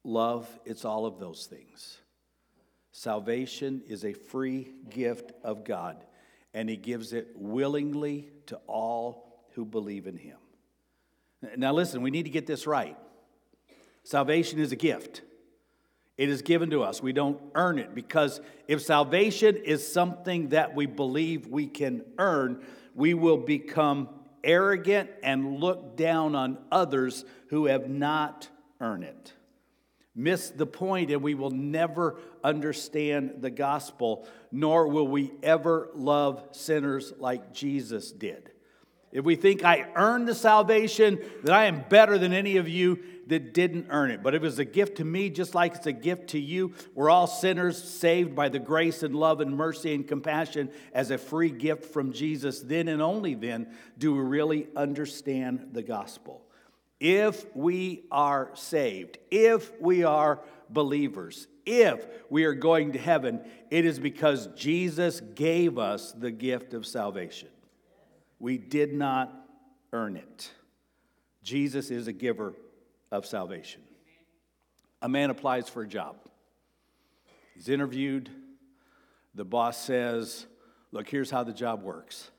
love, 0.02 0.48
it's 0.64 0.84
all 0.84 1.06
of 1.06 1.20
those 1.20 1.46
things. 1.46 2.01
Salvation 2.92 3.82
is 3.88 4.04
a 4.04 4.12
free 4.12 4.74
gift 4.90 5.32
of 5.42 5.64
God, 5.64 6.04
and 6.52 6.68
He 6.68 6.76
gives 6.76 7.12
it 7.12 7.28
willingly 7.34 8.30
to 8.46 8.56
all 8.66 9.44
who 9.54 9.64
believe 9.64 10.06
in 10.06 10.16
Him. 10.16 10.36
Now, 11.56 11.72
listen, 11.72 12.02
we 12.02 12.10
need 12.10 12.24
to 12.24 12.30
get 12.30 12.46
this 12.46 12.66
right. 12.66 12.96
Salvation 14.04 14.60
is 14.60 14.72
a 14.72 14.76
gift. 14.76 15.22
It 16.18 16.28
is 16.28 16.42
given 16.42 16.70
to 16.70 16.82
us. 16.82 17.02
We 17.02 17.12
don't 17.12 17.40
earn 17.54 17.78
it 17.78 17.94
because 17.94 18.40
if 18.68 18.82
salvation 18.82 19.56
is 19.56 19.90
something 19.90 20.50
that 20.50 20.74
we 20.74 20.86
believe 20.86 21.46
we 21.46 21.66
can 21.66 22.04
earn, 22.18 22.62
we 22.94 23.14
will 23.14 23.38
become 23.38 24.08
arrogant 24.44 25.10
and 25.22 25.58
look 25.58 25.96
down 25.96 26.34
on 26.34 26.58
others 26.70 27.24
who 27.48 27.66
have 27.66 27.88
not 27.88 28.48
earned 28.80 29.04
it. 29.04 29.32
Miss 30.14 30.50
the 30.50 30.66
point, 30.66 31.10
and 31.10 31.22
we 31.22 31.34
will 31.34 31.50
never 31.50 32.18
understand 32.44 33.36
the 33.40 33.50
gospel, 33.50 34.26
nor 34.50 34.88
will 34.88 35.08
we 35.08 35.32
ever 35.42 35.88
love 35.94 36.44
sinners 36.52 37.12
like 37.18 37.54
Jesus 37.54 38.12
did. 38.12 38.50
If 39.10 39.24
we 39.24 39.36
think 39.36 39.62
I 39.62 39.88
earned 39.94 40.26
the 40.26 40.34
salvation, 40.34 41.18
that 41.44 41.54
I 41.54 41.66
am 41.66 41.84
better 41.88 42.16
than 42.18 42.32
any 42.32 42.56
of 42.56 42.68
you 42.68 43.02
that 43.26 43.54
didn't 43.54 43.86
earn 43.90 44.10
it. 44.10 44.22
But 44.22 44.34
if 44.34 44.42
was 44.42 44.58
a 44.58 44.64
gift 44.64 44.96
to 44.96 45.04
me, 45.04 45.30
just 45.30 45.54
like 45.54 45.74
it's 45.74 45.86
a 45.86 45.92
gift 45.92 46.30
to 46.30 46.38
you, 46.38 46.72
we're 46.94 47.10
all 47.10 47.26
sinners 47.26 47.82
saved 47.82 48.34
by 48.34 48.48
the 48.48 48.58
grace 48.58 49.02
and 49.02 49.14
love 49.14 49.40
and 49.40 49.56
mercy 49.56 49.94
and 49.94 50.06
compassion 50.06 50.70
as 50.92 51.10
a 51.10 51.18
free 51.18 51.50
gift 51.50 51.92
from 51.92 52.12
Jesus. 52.12 52.60
Then 52.60 52.88
and 52.88 53.00
only 53.00 53.34
then 53.34 53.68
do 53.98 54.14
we 54.14 54.20
really 54.20 54.68
understand 54.74 55.68
the 55.72 55.82
gospel. 55.82 56.41
If 57.02 57.46
we 57.56 58.04
are 58.12 58.52
saved, 58.54 59.18
if 59.28 59.72
we 59.80 60.04
are 60.04 60.38
believers, 60.70 61.48
if 61.66 62.06
we 62.30 62.44
are 62.44 62.54
going 62.54 62.92
to 62.92 62.98
heaven, 63.00 63.40
it 63.72 63.84
is 63.84 63.98
because 63.98 64.46
Jesus 64.54 65.20
gave 65.20 65.78
us 65.78 66.12
the 66.12 66.30
gift 66.30 66.74
of 66.74 66.86
salvation. 66.86 67.48
We 68.38 68.56
did 68.56 68.94
not 68.94 69.34
earn 69.92 70.14
it. 70.14 70.52
Jesus 71.42 71.90
is 71.90 72.06
a 72.06 72.12
giver 72.12 72.54
of 73.10 73.26
salvation. 73.26 73.80
A 75.02 75.08
man 75.08 75.30
applies 75.30 75.68
for 75.68 75.82
a 75.82 75.88
job. 75.88 76.14
He's 77.56 77.68
interviewed. 77.68 78.30
The 79.34 79.44
boss 79.44 79.76
says, 79.76 80.46
Look, 80.92 81.08
here's 81.08 81.32
how 81.32 81.42
the 81.42 81.52
job 81.52 81.82
works. 81.82 82.30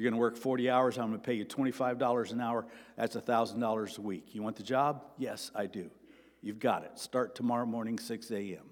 You're 0.00 0.10
going 0.10 0.18
to 0.18 0.20
work 0.22 0.38
40 0.38 0.70
hours. 0.70 0.96
I'm 0.96 1.08
going 1.08 1.20
to 1.20 1.26
pay 1.26 1.34
you 1.34 1.44
$25 1.44 2.32
an 2.32 2.40
hour. 2.40 2.64
That's 2.96 3.16
$1,000 3.16 3.98
a 3.98 4.00
week. 4.00 4.34
You 4.34 4.42
want 4.42 4.56
the 4.56 4.62
job? 4.62 5.04
Yes, 5.18 5.50
I 5.54 5.66
do. 5.66 5.90
You've 6.40 6.58
got 6.58 6.84
it. 6.84 6.98
Start 6.98 7.34
tomorrow 7.34 7.66
morning, 7.66 7.98
6 7.98 8.30
a.m. 8.30 8.64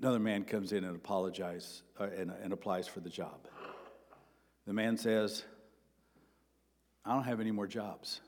Another 0.00 0.18
man 0.18 0.44
comes 0.44 0.72
in 0.72 0.84
and 0.84 0.96
apologizes 0.96 1.82
uh, 2.00 2.04
and, 2.04 2.32
and 2.42 2.54
applies 2.54 2.88
for 2.88 3.00
the 3.00 3.10
job. 3.10 3.48
The 4.66 4.72
man 4.72 4.96
says, 4.96 5.44
I 7.04 7.12
don't 7.12 7.24
have 7.24 7.40
any 7.40 7.50
more 7.50 7.66
jobs. 7.66 8.22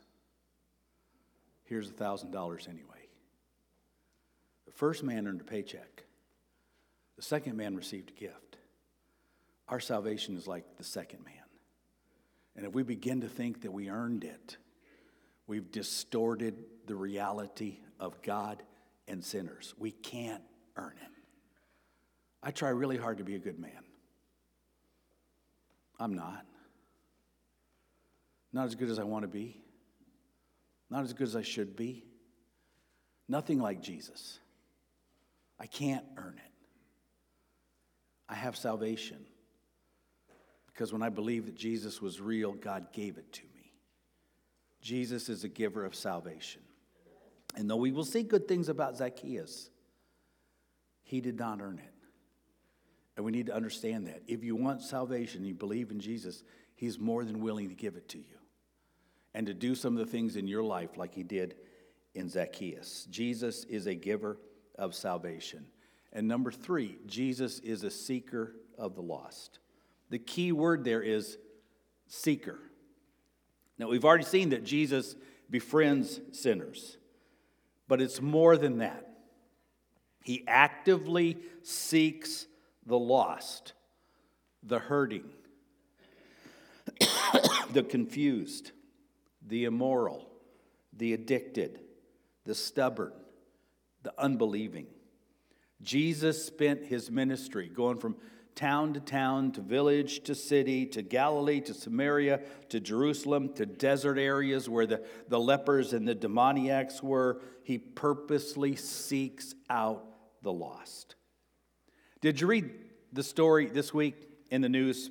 Here's 1.63 1.89
$1,000 1.89 2.69
anyway. 2.69 3.07
The 4.67 4.71
first 4.71 5.01
man 5.01 5.27
earned 5.27 5.41
a 5.41 5.45
paycheck, 5.45 6.03
the 7.15 7.23
second 7.23 7.57
man 7.57 7.75
received 7.75 8.11
a 8.11 8.13
gift. 8.13 8.57
Our 9.73 9.79
salvation 9.79 10.37
is 10.37 10.45
like 10.45 10.77
the 10.77 10.83
second 10.83 11.25
man. 11.25 11.33
And 12.55 12.63
if 12.63 12.75
we 12.75 12.83
begin 12.83 13.21
to 13.21 13.27
think 13.27 13.63
that 13.63 13.71
we 13.73 13.89
earned 13.89 14.23
it, 14.23 14.57
we've 15.47 15.71
distorted 15.71 16.63
the 16.85 16.93
reality 16.93 17.79
of 17.99 18.21
God 18.21 18.61
and 19.07 19.25
sinners. 19.25 19.73
We 19.79 19.89
can't 19.89 20.43
earn 20.75 20.93
it. 21.01 21.09
I 22.43 22.51
try 22.51 22.69
really 22.69 22.97
hard 22.97 23.17
to 23.17 23.23
be 23.23 23.33
a 23.33 23.39
good 23.39 23.57
man. 23.57 23.83
I'm 25.99 26.13
not. 26.13 26.45
Not 28.51 28.67
as 28.67 28.75
good 28.75 28.91
as 28.91 28.99
I 28.99 29.05
want 29.05 29.23
to 29.23 29.27
be. 29.27 29.59
Not 30.91 31.03
as 31.03 31.13
good 31.13 31.25
as 31.25 31.35
I 31.35 31.41
should 31.41 31.75
be. 31.75 32.05
Nothing 33.27 33.57
like 33.57 33.81
Jesus. 33.81 34.37
I 35.59 35.65
can't 35.65 36.05
earn 36.15 36.35
it. 36.37 36.67
I 38.29 38.35
have 38.35 38.55
salvation 38.55 39.25
because 40.73 40.91
when 40.91 41.03
I 41.03 41.09
believe 41.09 41.45
that 41.45 41.55
Jesus 41.55 42.01
was 42.01 42.19
real, 42.19 42.53
God 42.53 42.91
gave 42.91 43.17
it 43.17 43.31
to 43.33 43.43
me. 43.55 43.73
Jesus 44.81 45.29
is 45.29 45.43
a 45.43 45.49
giver 45.49 45.85
of 45.85 45.95
salvation. 45.95 46.61
And 47.55 47.69
though 47.69 47.77
we 47.77 47.91
will 47.91 48.05
see 48.05 48.23
good 48.23 48.47
things 48.47 48.69
about 48.69 48.97
Zacchaeus, 48.97 49.69
he 51.03 51.21
did 51.21 51.37
not 51.37 51.61
earn 51.61 51.79
it. 51.79 51.93
And 53.15 53.25
we 53.25 53.31
need 53.31 53.45
to 53.47 53.55
understand 53.55 54.07
that. 54.07 54.23
If 54.27 54.43
you 54.43 54.55
want 54.55 54.81
salvation, 54.81 55.45
you 55.45 55.53
believe 55.53 55.91
in 55.91 55.99
Jesus, 55.99 56.43
He's 56.75 56.99
more 56.99 57.23
than 57.23 57.41
willing 57.41 57.69
to 57.69 57.75
give 57.75 57.95
it 57.95 58.09
to 58.09 58.17
you 58.17 58.37
and 59.35 59.45
to 59.47 59.53
do 59.53 59.75
some 59.75 59.95
of 59.95 60.05
the 60.05 60.11
things 60.11 60.35
in 60.35 60.47
your 60.47 60.63
life 60.63 60.97
like 60.97 61.13
He 61.13 61.23
did 61.23 61.55
in 62.15 62.29
Zacchaeus. 62.29 63.07
Jesus 63.11 63.63
is 63.65 63.85
a 63.85 63.93
giver 63.93 64.39
of 64.79 64.95
salvation. 64.95 65.65
And 66.11 66.27
number 66.27 66.51
three, 66.51 66.97
Jesus 67.05 67.59
is 67.59 67.83
a 67.83 67.91
seeker 67.91 68.55
of 68.77 68.95
the 68.95 69.01
lost. 69.01 69.59
The 70.09 70.19
key 70.19 70.51
word 70.51 70.83
there 70.83 71.01
is 71.01 71.37
seeker. 72.07 72.59
Now, 73.77 73.89
we've 73.89 74.05
already 74.05 74.23
seen 74.23 74.49
that 74.49 74.63
Jesus 74.63 75.15
befriends 75.49 76.21
sinners, 76.31 76.97
but 77.87 78.01
it's 78.01 78.21
more 78.21 78.57
than 78.57 78.79
that. 78.79 79.09
He 80.23 80.43
actively 80.47 81.37
seeks 81.63 82.47
the 82.85 82.97
lost, 82.97 83.73
the 84.61 84.79
hurting, 84.79 85.29
the 87.71 87.83
confused, 87.83 88.71
the 89.45 89.65
immoral, 89.65 90.29
the 90.93 91.13
addicted, 91.13 91.79
the 92.45 92.55
stubborn, 92.55 93.13
the 94.03 94.13
unbelieving. 94.17 94.87
Jesus 95.81 96.45
spent 96.45 96.85
his 96.85 97.11
ministry 97.11 97.69
going 97.73 97.97
from 97.97 98.15
town 98.55 98.93
to 98.93 98.99
town, 98.99 99.51
to 99.51 99.61
village 99.61 100.23
to 100.23 100.35
city, 100.35 100.85
to 100.87 101.01
Galilee, 101.01 101.61
to 101.61 101.73
Samaria, 101.73 102.41
to 102.69 102.79
Jerusalem, 102.79 103.53
to 103.55 103.65
desert 103.65 104.17
areas 104.17 104.69
where 104.69 104.85
the, 104.85 105.03
the 105.27 105.39
lepers 105.39 105.93
and 105.93 106.07
the 106.07 106.15
demoniacs 106.15 107.01
were. 107.01 107.41
He 107.63 107.77
purposely 107.77 108.75
seeks 108.75 109.55
out 109.69 110.05
the 110.41 110.53
lost. 110.53 111.15
Did 112.21 112.39
you 112.39 112.47
read 112.47 112.69
the 113.11 113.23
story 113.23 113.67
this 113.67 113.93
week 113.93 114.15
in 114.49 114.61
the 114.61 114.69
news 114.69 115.09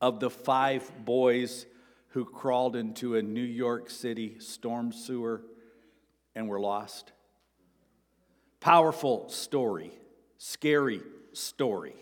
of 0.00 0.20
the 0.20 0.30
five 0.30 0.90
boys 1.04 1.66
who 2.08 2.24
crawled 2.24 2.76
into 2.76 3.16
a 3.16 3.22
New 3.22 3.40
York 3.40 3.90
City 3.90 4.36
storm 4.38 4.92
sewer 4.92 5.42
and 6.34 6.48
were 6.48 6.60
lost? 6.60 7.12
Powerful 8.60 9.28
story, 9.28 9.92
scary 10.38 11.02
story. 11.32 11.94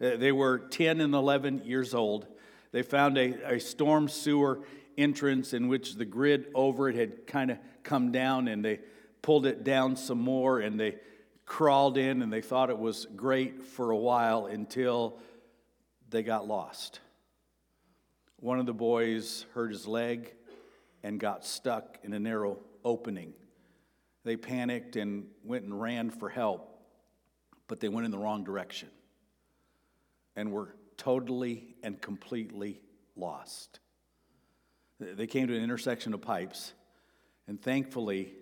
Uh, 0.00 0.16
they 0.16 0.32
were 0.32 0.58
10 0.58 1.00
and 1.00 1.14
11 1.14 1.62
years 1.64 1.94
old. 1.94 2.26
They 2.72 2.82
found 2.82 3.18
a, 3.18 3.54
a 3.54 3.60
storm 3.60 4.08
sewer 4.08 4.60
entrance 4.96 5.52
in 5.52 5.68
which 5.68 5.94
the 5.94 6.04
grid 6.04 6.46
over 6.54 6.88
it 6.88 6.96
had 6.96 7.26
kind 7.26 7.50
of 7.50 7.58
come 7.82 8.12
down, 8.12 8.48
and 8.48 8.64
they 8.64 8.80
pulled 9.22 9.46
it 9.46 9.64
down 9.64 9.96
some 9.96 10.18
more, 10.18 10.60
and 10.60 10.78
they 10.78 10.96
crawled 11.50 11.98
in 11.98 12.22
and 12.22 12.32
they 12.32 12.40
thought 12.40 12.70
it 12.70 12.78
was 12.78 13.08
great 13.16 13.64
for 13.64 13.90
a 13.90 13.96
while 13.96 14.46
until 14.46 15.18
they 16.08 16.22
got 16.22 16.46
lost. 16.46 17.00
One 18.36 18.60
of 18.60 18.66
the 18.66 18.72
boys 18.72 19.44
hurt 19.52 19.72
his 19.72 19.84
leg 19.84 20.32
and 21.02 21.18
got 21.18 21.44
stuck 21.44 21.98
in 22.04 22.12
a 22.12 22.20
narrow 22.20 22.58
opening. 22.84 23.32
They 24.22 24.36
panicked 24.36 24.94
and 24.94 25.26
went 25.42 25.64
and 25.64 25.78
ran 25.78 26.10
for 26.10 26.28
help, 26.28 26.80
but 27.66 27.80
they 27.80 27.88
went 27.88 28.04
in 28.04 28.12
the 28.12 28.18
wrong 28.18 28.44
direction 28.44 28.88
and 30.40 30.50
were 30.50 30.74
totally 30.96 31.76
and 31.82 32.00
completely 32.00 32.80
lost. 33.14 33.78
They 34.98 35.26
came 35.26 35.48
to 35.48 35.54
an 35.54 35.62
intersection 35.62 36.14
of 36.14 36.22
pipes, 36.22 36.72
and 37.46 37.60
thankfully, 37.60 38.32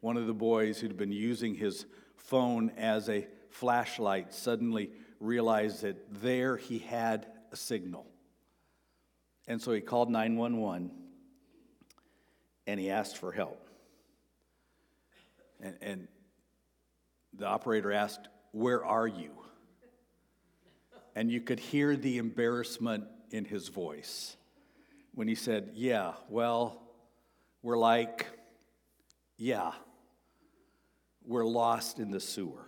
one 0.00 0.18
of 0.18 0.26
the 0.26 0.34
boys 0.34 0.78
who'd 0.78 0.98
been 0.98 1.12
using 1.12 1.54
his 1.54 1.86
phone 2.16 2.72
as 2.76 3.08
a 3.08 3.26
flashlight 3.48 4.34
suddenly 4.34 4.90
realized 5.18 5.80
that 5.80 5.96
there 6.20 6.58
he 6.58 6.78
had 6.78 7.26
a 7.50 7.56
signal. 7.56 8.06
And 9.48 9.62
so 9.62 9.72
he 9.72 9.80
called 9.80 10.10
911 10.10 10.90
and 12.66 12.80
he 12.80 12.90
asked 12.90 13.16
for 13.16 13.32
help. 13.32 13.70
And, 15.60 15.76
and 15.80 16.08
the 17.32 17.46
operator 17.46 17.92
asked, 17.92 18.28
Where 18.52 18.84
are 18.84 19.06
you? 19.06 19.30
And 21.16 21.32
you 21.32 21.40
could 21.40 21.58
hear 21.58 21.96
the 21.96 22.18
embarrassment 22.18 23.04
in 23.30 23.46
his 23.46 23.68
voice 23.68 24.36
when 25.14 25.26
he 25.26 25.34
said, 25.34 25.70
Yeah, 25.72 26.12
well, 26.28 26.82
we're 27.62 27.78
like, 27.78 28.26
yeah, 29.38 29.72
we're 31.24 31.46
lost 31.46 31.98
in 31.98 32.10
the 32.10 32.20
sewer. 32.20 32.66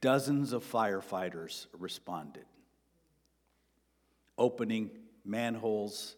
Dozens 0.00 0.52
of 0.52 0.68
firefighters 0.68 1.66
responded, 1.78 2.44
opening 4.36 4.90
manholes, 5.24 6.16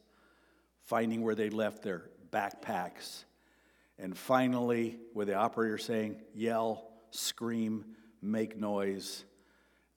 finding 0.85 1.21
where 1.21 1.35
they 1.35 1.51
left 1.51 1.83
their 1.83 2.09
backpacks, 2.33 3.25
and 3.99 4.17
finally, 4.17 4.97
with 5.13 5.29
the 5.29 5.35
operator 5.35 5.77
saying, 5.77 6.23
yell, 6.35 6.89
scream, 7.11 7.85
make 8.23 8.59
noise, 8.59 9.27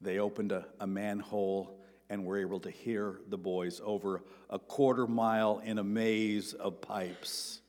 they 0.02 0.20
opened 0.20 0.52
a, 0.52 0.66
a 0.80 0.88
manhole 0.88 1.80
and 2.10 2.26
were 2.26 2.38
able 2.38 2.60
to 2.62 2.72
hear 2.72 3.20
the 3.28 3.38
boys 3.38 3.82
over 3.84 4.24
a 4.50 4.60
quarter 4.60 5.08
mile 5.08 5.60
in 5.64 5.78
a 5.78 5.84
maze 5.84 6.54
of 6.54 6.82
pipes. 6.82 7.60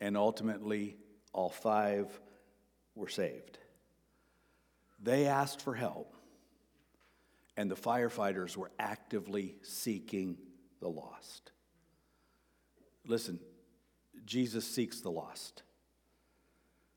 And 0.00 0.16
ultimately, 0.16 0.96
all 1.32 1.50
five 1.50 2.08
were 2.94 3.08
saved. 3.08 3.58
They 5.02 5.26
asked 5.26 5.60
for 5.60 5.74
help, 5.74 6.14
and 7.56 7.70
the 7.70 7.76
firefighters 7.76 8.56
were 8.56 8.70
actively 8.78 9.54
seeking 9.62 10.38
the 10.80 10.88
lost. 10.88 11.52
Listen, 13.06 13.38
Jesus 14.24 14.66
seeks 14.66 15.00
the 15.00 15.10
lost. 15.10 15.62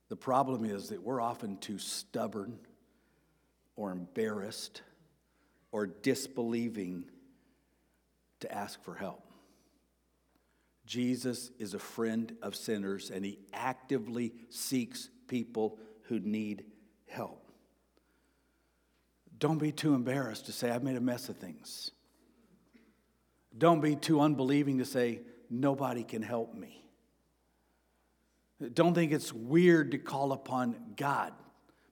The 0.07 0.15
problem 0.15 0.65
is 0.65 0.89
that 0.89 1.03
we're 1.03 1.21
often 1.21 1.57
too 1.57 1.77
stubborn 1.77 2.59
or 3.79 3.93
embarrassed 3.93 4.81
or 5.71 5.87
disbelieving 5.87 7.05
to 8.41 8.53
ask 8.53 8.83
for 8.83 8.93
help. 8.93 9.23
Jesus 10.85 11.49
is 11.59 11.73
a 11.73 11.79
friend 11.79 12.35
of 12.41 12.55
sinners 12.55 13.09
and 13.09 13.23
he 13.23 13.39
actively 13.53 14.33
seeks 14.49 15.09
people 15.29 15.79
who 16.03 16.19
need 16.19 16.65
help. 17.07 17.49
Don't 19.37 19.59
be 19.59 19.71
too 19.71 19.93
embarrassed 19.93 20.47
to 20.47 20.51
say, 20.51 20.69
I've 20.69 20.83
made 20.83 20.97
a 20.97 21.01
mess 21.01 21.29
of 21.29 21.37
things. 21.37 21.91
Don't 23.57 23.79
be 23.79 23.95
too 23.95 24.19
unbelieving 24.19 24.79
to 24.79 24.85
say, 24.85 25.21
nobody 25.49 26.03
can 26.03 26.21
help 26.21 26.53
me. 26.53 26.83
Don't 28.73 28.93
think 28.93 29.13
it's 29.13 29.31
weird 29.31 29.91
to 29.91 29.97
call 29.97 30.33
upon 30.33 30.75
God. 30.97 31.31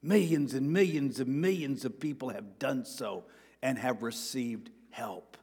Millions 0.07 0.53
and 0.53 0.71
millions 0.71 1.19
and 1.19 1.41
millions 1.41 1.83
of 1.83 1.99
people 1.99 2.29
have 2.29 2.59
done 2.59 2.85
so 2.85 3.25
and 3.61 3.77
have 3.77 4.03
received 4.03 4.69
help. 4.89 5.35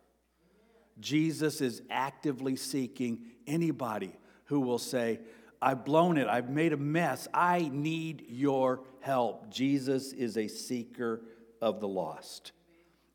Jesus 0.99 1.61
is 1.61 1.83
actively 1.91 2.57
seeking 2.57 3.27
anybody 3.47 4.11
who 4.47 4.61
will 4.61 4.79
say, 4.79 5.21
I've 5.61 5.85
blown 5.85 6.17
it, 6.17 6.29
I've 6.29 6.49
made 6.49 6.73
a 6.73 6.79
mess, 6.79 7.29
I 7.35 7.69
need 7.71 8.25
your 8.31 8.81
help. 9.01 9.51
Jesus 9.51 10.15
is 10.15 10.39
a 10.39 10.49
seeker 10.49 11.21
of 11.61 11.81
the 11.81 11.89
lost. 11.89 12.53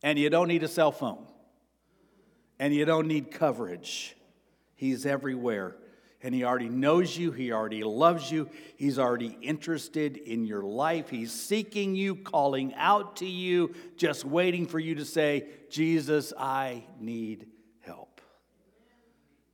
And 0.04 0.20
you 0.20 0.30
don't 0.30 0.50
need 0.50 0.62
a 0.62 0.68
cell 0.68 0.92
phone, 0.92 1.26
and 2.60 2.76
you 2.76 2.86
don't 2.86 3.08
need 3.08 3.32
coverage. 3.32 4.16
He's 4.76 5.04
everywhere. 5.04 5.78
And 6.22 6.36
he 6.36 6.44
already 6.44 6.68
knows 6.68 7.18
you. 7.18 7.32
He 7.32 7.54
already 7.54 7.84
loves 7.84 8.30
you. 8.30 8.50
He's 8.76 9.00
already 9.00 9.38
interested 9.42 10.18
in 10.18 10.46
your 10.46 10.64
life. 10.64 11.10
He's 11.10 11.32
seeking 11.32 11.96
you, 11.96 12.16
calling 12.16 12.74
out 12.76 13.18
to 13.18 13.26
you, 13.26 13.74
just 13.96 14.26
waiting 14.26 14.68
for 14.68 14.80
you 14.80 14.96
to 14.96 15.06
say, 15.06 15.48
Jesus, 15.70 16.34
I 16.38 16.84
need 17.00 17.48
help. 17.80 18.20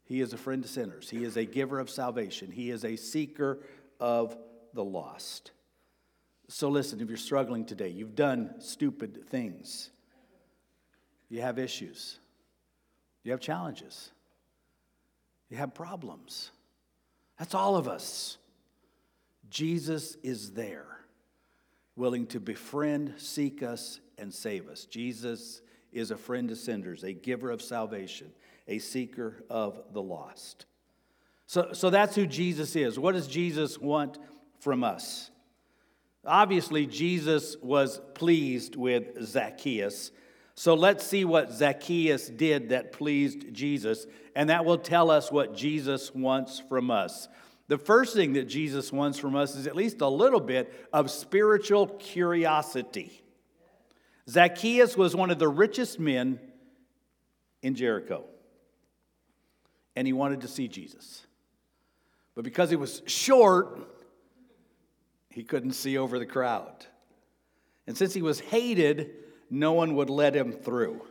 He 0.05 0.21
is 0.21 0.33
a 0.33 0.37
friend 0.37 0.63
to 0.63 0.69
sinners. 0.69 1.09
He 1.09 1.23
is 1.23 1.37
a 1.37 1.45
giver 1.45 1.79
of 1.79 1.89
salvation. 1.89 2.51
He 2.51 2.71
is 2.71 2.83
a 2.83 2.95
seeker 2.95 3.59
of 3.99 4.35
the 4.73 4.83
lost. 4.83 5.51
So, 6.47 6.69
listen, 6.69 7.01
if 7.01 7.07
you're 7.07 7.17
struggling 7.17 7.65
today, 7.65 7.89
you've 7.89 8.15
done 8.15 8.55
stupid 8.59 9.27
things, 9.29 9.89
you 11.27 11.41
have 11.41 11.57
issues, 11.57 12.19
you 13.23 13.31
have 13.31 13.39
challenges, 13.39 14.11
you 15.49 15.57
have 15.57 15.73
problems. 15.73 16.51
That's 17.37 17.53
all 17.53 17.75
of 17.75 17.87
us. 17.87 18.37
Jesus 19.49 20.17
is 20.23 20.51
there, 20.51 20.87
willing 21.95 22.27
to 22.27 22.39
befriend, 22.39 23.13
seek 23.17 23.63
us, 23.63 23.99
and 24.17 24.33
save 24.33 24.67
us. 24.67 24.85
Jesus 24.85 25.61
is 25.91 26.11
a 26.11 26.17
friend 26.17 26.49
to 26.49 26.55
sinners, 26.55 27.03
a 27.03 27.13
giver 27.13 27.51
of 27.51 27.61
salvation, 27.61 28.31
a 28.67 28.79
seeker 28.79 29.43
of 29.49 29.81
the 29.93 30.01
lost. 30.01 30.65
So, 31.47 31.73
so 31.73 31.89
that's 31.89 32.15
who 32.15 32.25
Jesus 32.25 32.75
is. 32.75 32.97
What 32.97 33.13
does 33.13 33.27
Jesus 33.27 33.79
want 33.79 34.17
from 34.59 34.83
us? 34.83 35.29
Obviously, 36.25 36.87
Jesus 36.87 37.55
was 37.61 38.01
pleased 38.15 38.75
with 38.75 39.23
Zacchaeus. 39.23 40.11
So 40.55 40.73
let's 40.73 41.05
see 41.05 41.25
what 41.25 41.51
Zacchaeus 41.51 42.29
did 42.29 42.69
that 42.69 42.93
pleased 42.93 43.53
Jesus, 43.53 44.07
and 44.35 44.49
that 44.49 44.63
will 44.63 44.77
tell 44.77 45.11
us 45.11 45.29
what 45.31 45.55
Jesus 45.55 46.15
wants 46.15 46.59
from 46.59 46.89
us. 46.89 47.27
The 47.67 47.77
first 47.77 48.15
thing 48.15 48.33
that 48.33 48.45
Jesus 48.45 48.91
wants 48.91 49.19
from 49.19 49.35
us 49.35 49.55
is 49.55 49.67
at 49.67 49.75
least 49.75 49.99
a 49.99 50.07
little 50.07 50.39
bit 50.39 50.87
of 50.93 51.11
spiritual 51.11 51.87
curiosity. 51.87 53.21
Zacchaeus 54.29 54.95
was 54.95 55.15
one 55.15 55.29
of 55.29 55.39
the 55.39 55.47
richest 55.47 55.99
men 55.99 56.39
in 57.61 57.75
Jericho, 57.75 58.23
and 59.95 60.07
he 60.07 60.13
wanted 60.13 60.41
to 60.41 60.47
see 60.47 60.67
Jesus. 60.67 61.25
But 62.33 62.45
because 62.45 62.69
he 62.69 62.75
was 62.75 63.01
short, 63.07 63.79
he 65.31 65.43
couldn't 65.43 65.73
see 65.73 65.97
over 65.97 66.17
the 66.17 66.25
crowd. 66.25 66.85
And 67.87 67.97
since 67.97 68.13
he 68.13 68.21
was 68.21 68.39
hated, 68.39 69.11
no 69.49 69.73
one 69.73 69.95
would 69.95 70.09
let 70.09 70.35
him 70.35 70.51
through. 70.51 71.01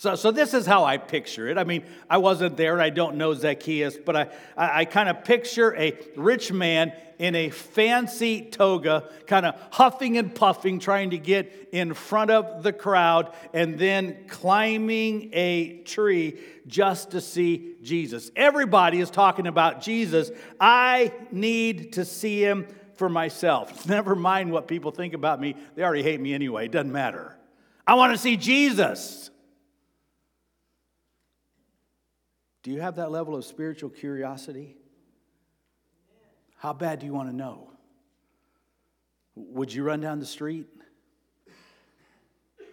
So, 0.00 0.14
so 0.14 0.30
this 0.30 0.54
is 0.54 0.64
how 0.64 0.84
I 0.84 0.96
picture 0.96 1.46
it. 1.46 1.58
I 1.58 1.64
mean, 1.64 1.84
I 2.08 2.16
wasn't 2.16 2.56
there 2.56 2.72
and 2.72 2.80
I 2.80 2.88
don't 2.88 3.16
know 3.16 3.34
Zacchaeus, 3.34 3.98
but 3.98 4.16
I, 4.16 4.22
I, 4.56 4.80
I 4.80 4.84
kind 4.86 5.10
of 5.10 5.24
picture 5.24 5.76
a 5.76 5.92
rich 6.16 6.50
man 6.50 6.94
in 7.18 7.34
a 7.34 7.50
fancy 7.50 8.40
toga, 8.40 9.10
kind 9.26 9.44
of 9.44 9.56
huffing 9.70 10.16
and 10.16 10.34
puffing, 10.34 10.78
trying 10.78 11.10
to 11.10 11.18
get 11.18 11.68
in 11.70 11.92
front 11.92 12.30
of 12.30 12.62
the 12.62 12.72
crowd, 12.72 13.30
and 13.52 13.78
then 13.78 14.24
climbing 14.26 15.28
a 15.34 15.82
tree 15.82 16.40
just 16.66 17.10
to 17.10 17.20
see 17.20 17.74
Jesus. 17.82 18.30
Everybody 18.34 19.00
is 19.00 19.10
talking 19.10 19.46
about 19.46 19.82
Jesus. 19.82 20.30
I 20.58 21.12
need 21.30 21.92
to 21.92 22.06
see 22.06 22.42
him 22.42 22.66
for 22.94 23.10
myself. 23.10 23.86
Never 23.86 24.14
mind 24.14 24.50
what 24.50 24.66
people 24.66 24.92
think 24.92 25.12
about 25.12 25.42
me, 25.42 25.56
they 25.74 25.82
already 25.82 26.02
hate 26.02 26.22
me 26.22 26.32
anyway. 26.32 26.64
It 26.64 26.72
doesn't 26.72 26.90
matter. 26.90 27.36
I 27.86 27.94
want 27.94 28.12
to 28.12 28.18
see 28.18 28.36
Jesus. 28.36 29.30
Do 32.62 32.70
you 32.70 32.80
have 32.80 32.96
that 32.96 33.10
level 33.10 33.34
of 33.34 33.44
spiritual 33.44 33.90
curiosity? 33.90 34.76
How 36.56 36.72
bad 36.72 36.98
do 36.98 37.06
you 37.06 37.14
want 37.14 37.30
to 37.30 37.36
know? 37.36 37.70
Would 39.34 39.72
you 39.72 39.82
run 39.82 40.00
down 40.00 40.18
the 40.18 40.26
street? 40.26 40.66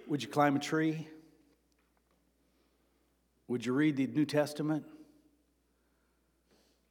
Would 0.07 0.21
you 0.21 0.27
climb 0.27 0.55
a 0.55 0.59
tree? 0.59 1.07
Would 3.47 3.65
you 3.65 3.73
read 3.73 3.95
the 3.95 4.07
New 4.07 4.25
Testament? 4.25 4.83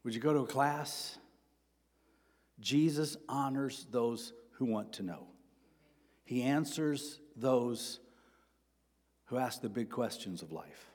Would 0.05 0.15
you 0.15 0.21
go 0.21 0.33
to 0.33 0.41
a 0.41 0.47
class? 0.47 1.19
Jesus 2.61 3.17
honors 3.29 3.87
those 3.91 4.33
who 4.53 4.65
want 4.65 4.95
to 4.95 5.03
know. 5.03 5.27
He 6.25 6.43
answers 6.43 7.21
those 7.37 8.01
who 9.27 9.39
ask 9.39 9.61
the 9.61 9.69
big 9.69 9.91
questions 9.91 10.43
of 10.43 10.53
life. 10.53 10.91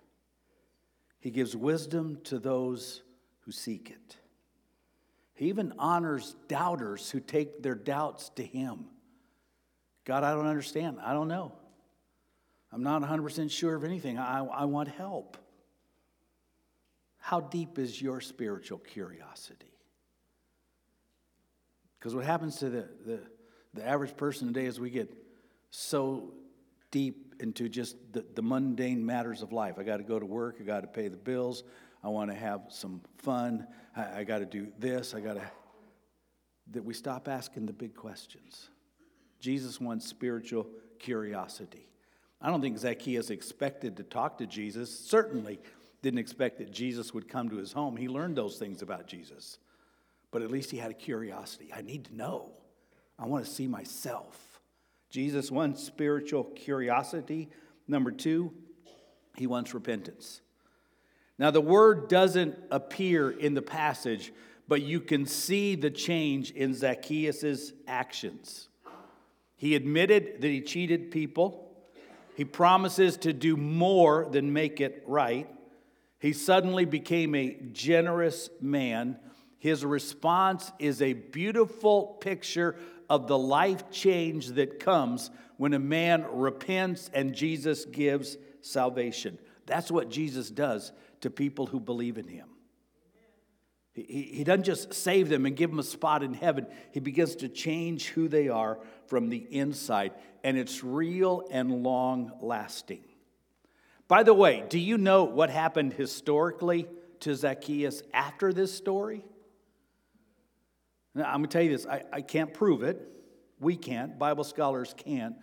He 1.19 1.29
gives 1.29 1.55
wisdom 1.55 2.19
to 2.25 2.39
those 2.39 3.03
who 3.41 3.51
seek 3.51 3.89
it. 3.89 4.17
He 5.33 5.49
even 5.49 5.73
honors 5.77 6.35
doubters 6.47 7.09
who 7.09 7.19
take 7.19 7.63
their 7.63 7.75
doubts 7.75 8.29
to 8.35 8.43
Him. 8.43 8.85
God, 10.05 10.23
I 10.23 10.33
don't 10.33 10.47
understand. 10.47 10.97
I 11.03 11.13
don't 11.13 11.27
know. 11.27 11.53
I'm 12.71 12.83
not 12.83 13.01
100% 13.01 13.51
sure 13.51 13.75
of 13.75 13.83
anything. 13.83 14.17
I, 14.17 14.45
I 14.45 14.65
want 14.65 14.89
help. 14.89 15.37
How 17.17 17.39
deep 17.39 17.77
is 17.77 18.01
your 18.01 18.21
spiritual 18.21 18.79
curiosity? 18.79 19.73
Because 21.99 22.15
what 22.15 22.25
happens 22.25 22.57
to 22.57 22.69
the, 22.69 22.89
the, 23.05 23.19
the 23.73 23.87
average 23.87 24.17
person 24.17 24.47
today 24.47 24.65
is 24.65 24.79
we 24.79 24.89
get 24.89 25.13
so 25.69 26.33
deep 26.89 27.30
into 27.41 27.67
just 27.69 27.95
the, 28.13 28.25
the 28.35 28.41
mundane 28.41 29.05
matters 29.05 29.41
of 29.41 29.51
life. 29.51 29.75
I 29.77 29.83
got 29.83 29.97
to 29.97 30.03
go 30.03 30.19
to 30.19 30.25
work, 30.25 30.57
I 30.59 30.63
got 30.63 30.81
to 30.81 30.87
pay 30.87 31.07
the 31.07 31.17
bills, 31.17 31.63
I 32.03 32.09
want 32.09 32.31
to 32.31 32.37
have 32.37 32.61
some 32.69 33.01
fun, 33.17 33.67
I, 33.95 34.19
I 34.19 34.23
got 34.23 34.39
to 34.39 34.45
do 34.45 34.67
this, 34.79 35.13
I 35.13 35.19
got 35.19 35.35
to. 35.35 35.51
That 36.71 36.85
we 36.85 36.93
stop 36.93 37.27
asking 37.27 37.65
the 37.65 37.73
big 37.73 37.95
questions. 37.95 38.69
Jesus 39.39 39.81
wants 39.81 40.05
spiritual 40.05 40.67
curiosity. 40.99 41.87
I 42.41 42.49
don't 42.49 42.61
think 42.61 42.77
Zacchaeus 42.77 43.29
expected 43.29 43.97
to 43.97 44.03
talk 44.03 44.37
to 44.37 44.47
Jesus. 44.47 44.97
Certainly 44.97 45.59
didn't 46.01 46.19
expect 46.19 46.57
that 46.59 46.71
Jesus 46.71 47.13
would 47.13 47.27
come 47.27 47.49
to 47.49 47.57
his 47.57 47.71
home. 47.71 47.97
He 47.97 48.07
learned 48.07 48.35
those 48.35 48.57
things 48.57 48.81
about 48.81 49.07
Jesus. 49.07 49.57
But 50.31 50.41
at 50.41 50.49
least 50.49 50.71
he 50.71 50.77
had 50.77 50.91
a 50.91 50.95
curiosity. 50.95 51.71
I 51.75 51.81
need 51.81 52.05
to 52.05 52.15
know. 52.15 52.51
I 53.19 53.25
want 53.25 53.45
to 53.45 53.51
see 53.51 53.67
myself. 53.67 54.50
Jesus 55.11 55.51
wants 55.51 55.83
spiritual 55.83 56.45
curiosity. 56.45 57.49
Number 57.87 58.11
two, 58.11 58.53
he 59.35 59.45
wants 59.45 59.73
repentance. 59.73 60.41
Now, 61.37 61.51
the 61.51 61.61
word 61.61 62.07
doesn't 62.07 62.57
appear 62.71 63.29
in 63.29 63.53
the 63.53 63.61
passage, 63.61 64.31
but 64.67 64.81
you 64.81 65.01
can 65.01 65.25
see 65.25 65.75
the 65.75 65.91
change 65.91 66.51
in 66.51 66.73
Zacchaeus' 66.73 67.73
actions. 67.87 68.69
He 69.57 69.75
admitted 69.75 70.41
that 70.41 70.47
he 70.47 70.61
cheated 70.61 71.11
people. 71.11 71.73
He 72.35 72.45
promises 72.45 73.17
to 73.17 73.33
do 73.33 73.57
more 73.57 74.27
than 74.31 74.53
make 74.53 74.79
it 74.79 75.03
right. 75.05 75.49
He 76.19 76.31
suddenly 76.31 76.85
became 76.85 77.35
a 77.35 77.57
generous 77.73 78.49
man. 78.61 79.19
His 79.59 79.83
response 79.83 80.71
is 80.79 81.01
a 81.01 81.13
beautiful 81.13 82.17
picture 82.21 82.77
of 83.11 83.27
the 83.27 83.37
life 83.37 83.91
change 83.91 84.47
that 84.47 84.79
comes 84.79 85.31
when 85.57 85.73
a 85.73 85.79
man 85.79 86.25
repents 86.31 87.11
and 87.13 87.35
Jesus 87.35 87.83
gives 87.83 88.37
salvation. 88.61 89.37
That's 89.65 89.91
what 89.91 90.09
Jesus 90.09 90.49
does 90.49 90.93
to 91.19 91.29
people 91.29 91.65
who 91.65 91.81
believe 91.81 92.17
in 92.17 92.29
him. 92.29 92.47
He, 93.91 94.29
he 94.31 94.43
doesn't 94.45 94.63
just 94.63 94.93
save 94.93 95.27
them 95.27 95.45
and 95.45 95.57
give 95.57 95.71
them 95.71 95.79
a 95.79 95.83
spot 95.83 96.23
in 96.23 96.33
heaven, 96.33 96.67
he 96.93 97.01
begins 97.01 97.35
to 97.35 97.49
change 97.49 98.07
who 98.07 98.29
they 98.29 98.47
are 98.47 98.79
from 99.07 99.27
the 99.27 99.45
inside, 99.51 100.13
and 100.41 100.57
it's 100.57 100.81
real 100.81 101.45
and 101.51 101.83
long 101.83 102.31
lasting. 102.39 103.03
By 104.07 104.23
the 104.23 104.33
way, 104.33 104.63
do 104.69 104.79
you 104.79 104.97
know 104.97 105.25
what 105.25 105.49
happened 105.49 105.91
historically 105.91 106.87
to 107.19 107.35
Zacchaeus 107.35 108.03
after 108.13 108.53
this 108.53 108.73
story? 108.73 109.25
Now, 111.13 111.25
I'm 111.25 111.39
going 111.39 111.43
to 111.43 111.49
tell 111.49 111.61
you 111.61 111.69
this 111.69 111.85
I, 111.85 112.03
I 112.11 112.21
can't 112.21 112.53
prove 112.53 112.83
it. 112.83 113.07
We 113.59 113.75
can't. 113.75 114.17
Bible 114.17 114.43
scholars 114.43 114.93
can't. 114.97 115.35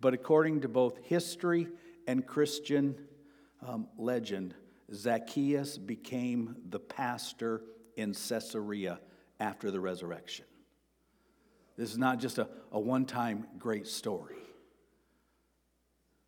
But 0.00 0.14
according 0.14 0.62
to 0.62 0.68
both 0.68 0.98
history 1.04 1.68
and 2.06 2.26
Christian 2.26 2.96
um, 3.66 3.88
legend, 3.96 4.54
Zacchaeus 4.92 5.78
became 5.78 6.56
the 6.68 6.80
pastor 6.80 7.62
in 7.96 8.14
Caesarea 8.14 9.00
after 9.38 9.70
the 9.70 9.80
resurrection. 9.80 10.44
This 11.76 11.90
is 11.90 11.98
not 11.98 12.18
just 12.18 12.38
a, 12.38 12.48
a 12.70 12.78
one 12.78 13.06
time 13.06 13.46
great 13.58 13.86
story, 13.86 14.36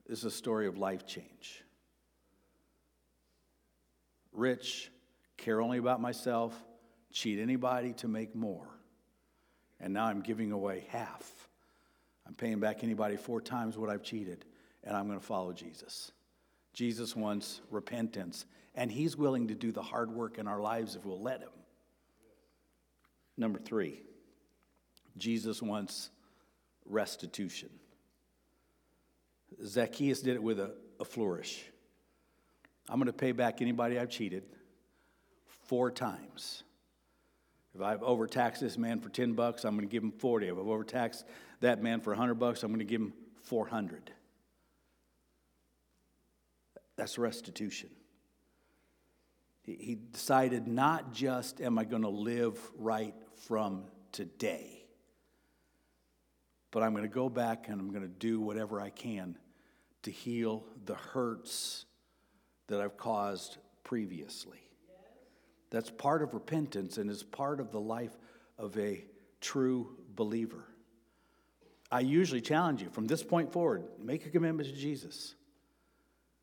this 0.06 0.20
is 0.20 0.24
a 0.24 0.30
story 0.30 0.66
of 0.66 0.78
life 0.78 1.06
change. 1.06 1.62
Rich, 4.32 4.90
care 5.36 5.60
only 5.60 5.78
about 5.78 6.00
myself, 6.00 6.54
cheat 7.12 7.38
anybody 7.38 7.92
to 7.94 8.08
make 8.08 8.34
more. 8.34 8.73
And 9.84 9.92
now 9.92 10.06
I'm 10.06 10.22
giving 10.22 10.50
away 10.50 10.86
half. 10.88 11.30
I'm 12.26 12.32
paying 12.32 12.58
back 12.58 12.82
anybody 12.82 13.18
four 13.18 13.42
times 13.42 13.76
what 13.76 13.90
I've 13.90 14.02
cheated, 14.02 14.46
and 14.82 14.96
I'm 14.96 15.06
going 15.06 15.20
to 15.20 15.24
follow 15.24 15.52
Jesus. 15.52 16.10
Jesus 16.72 17.14
wants 17.14 17.60
repentance, 17.70 18.46
and 18.74 18.90
He's 18.90 19.14
willing 19.14 19.48
to 19.48 19.54
do 19.54 19.72
the 19.72 19.82
hard 19.82 20.10
work 20.10 20.38
in 20.38 20.48
our 20.48 20.58
lives 20.58 20.96
if 20.96 21.04
we'll 21.04 21.20
let 21.20 21.42
Him. 21.42 21.50
Number 23.36 23.58
three, 23.58 24.00
Jesus 25.18 25.60
wants 25.60 26.08
restitution. 26.86 27.68
Zacchaeus 29.62 30.22
did 30.22 30.34
it 30.34 30.42
with 30.42 30.60
a, 30.60 30.70
a 30.98 31.04
flourish. 31.04 31.62
I'm 32.88 32.96
going 32.96 33.06
to 33.06 33.12
pay 33.12 33.32
back 33.32 33.60
anybody 33.60 33.98
I've 33.98 34.08
cheated 34.08 34.44
four 35.66 35.90
times. 35.90 36.63
If 37.74 37.82
I've 37.82 38.02
overtaxed 38.02 38.60
this 38.60 38.78
man 38.78 39.00
for 39.00 39.08
10 39.08 39.32
bucks, 39.32 39.64
I'm 39.64 39.74
going 39.74 39.88
to 39.88 39.92
give 39.92 40.02
him 40.02 40.12
40. 40.12 40.46
If 40.46 40.52
I've 40.52 40.68
overtaxed 40.68 41.24
that 41.60 41.82
man 41.82 42.00
for 42.00 42.10
100 42.10 42.34
bucks, 42.34 42.62
I'm 42.62 42.70
going 42.70 42.78
to 42.78 42.84
give 42.84 43.00
him 43.00 43.12
400. 43.42 44.12
That's 46.96 47.18
restitution. 47.18 47.90
He 49.62 49.98
decided 50.12 50.68
not 50.68 51.12
just 51.12 51.60
am 51.60 51.78
I 51.78 51.84
going 51.84 52.02
to 52.02 52.10
live 52.10 52.58
right 52.76 53.14
from 53.46 53.84
today, 54.12 54.84
but 56.70 56.82
I'm 56.82 56.92
going 56.92 57.04
to 57.04 57.08
go 57.08 57.30
back 57.30 57.68
and 57.68 57.80
I'm 57.80 57.88
going 57.88 58.02
to 58.02 58.08
do 58.08 58.40
whatever 58.40 58.78
I 58.78 58.90
can 58.90 59.38
to 60.02 60.10
heal 60.10 60.66
the 60.84 60.94
hurts 60.94 61.86
that 62.66 62.80
I've 62.80 62.98
caused 62.98 63.56
previously. 63.84 64.63
That's 65.74 65.90
part 65.90 66.22
of 66.22 66.34
repentance 66.34 66.98
and 66.98 67.10
is 67.10 67.24
part 67.24 67.58
of 67.58 67.72
the 67.72 67.80
life 67.80 68.16
of 68.58 68.78
a 68.78 69.04
true 69.40 69.96
believer. 70.14 70.64
I 71.90 71.98
usually 71.98 72.40
challenge 72.40 72.80
you 72.80 72.90
from 72.90 73.08
this 73.08 73.24
point 73.24 73.52
forward, 73.52 73.82
make 73.98 74.24
a 74.24 74.30
commitment 74.30 74.68
to 74.68 74.74
Jesus. 74.76 75.34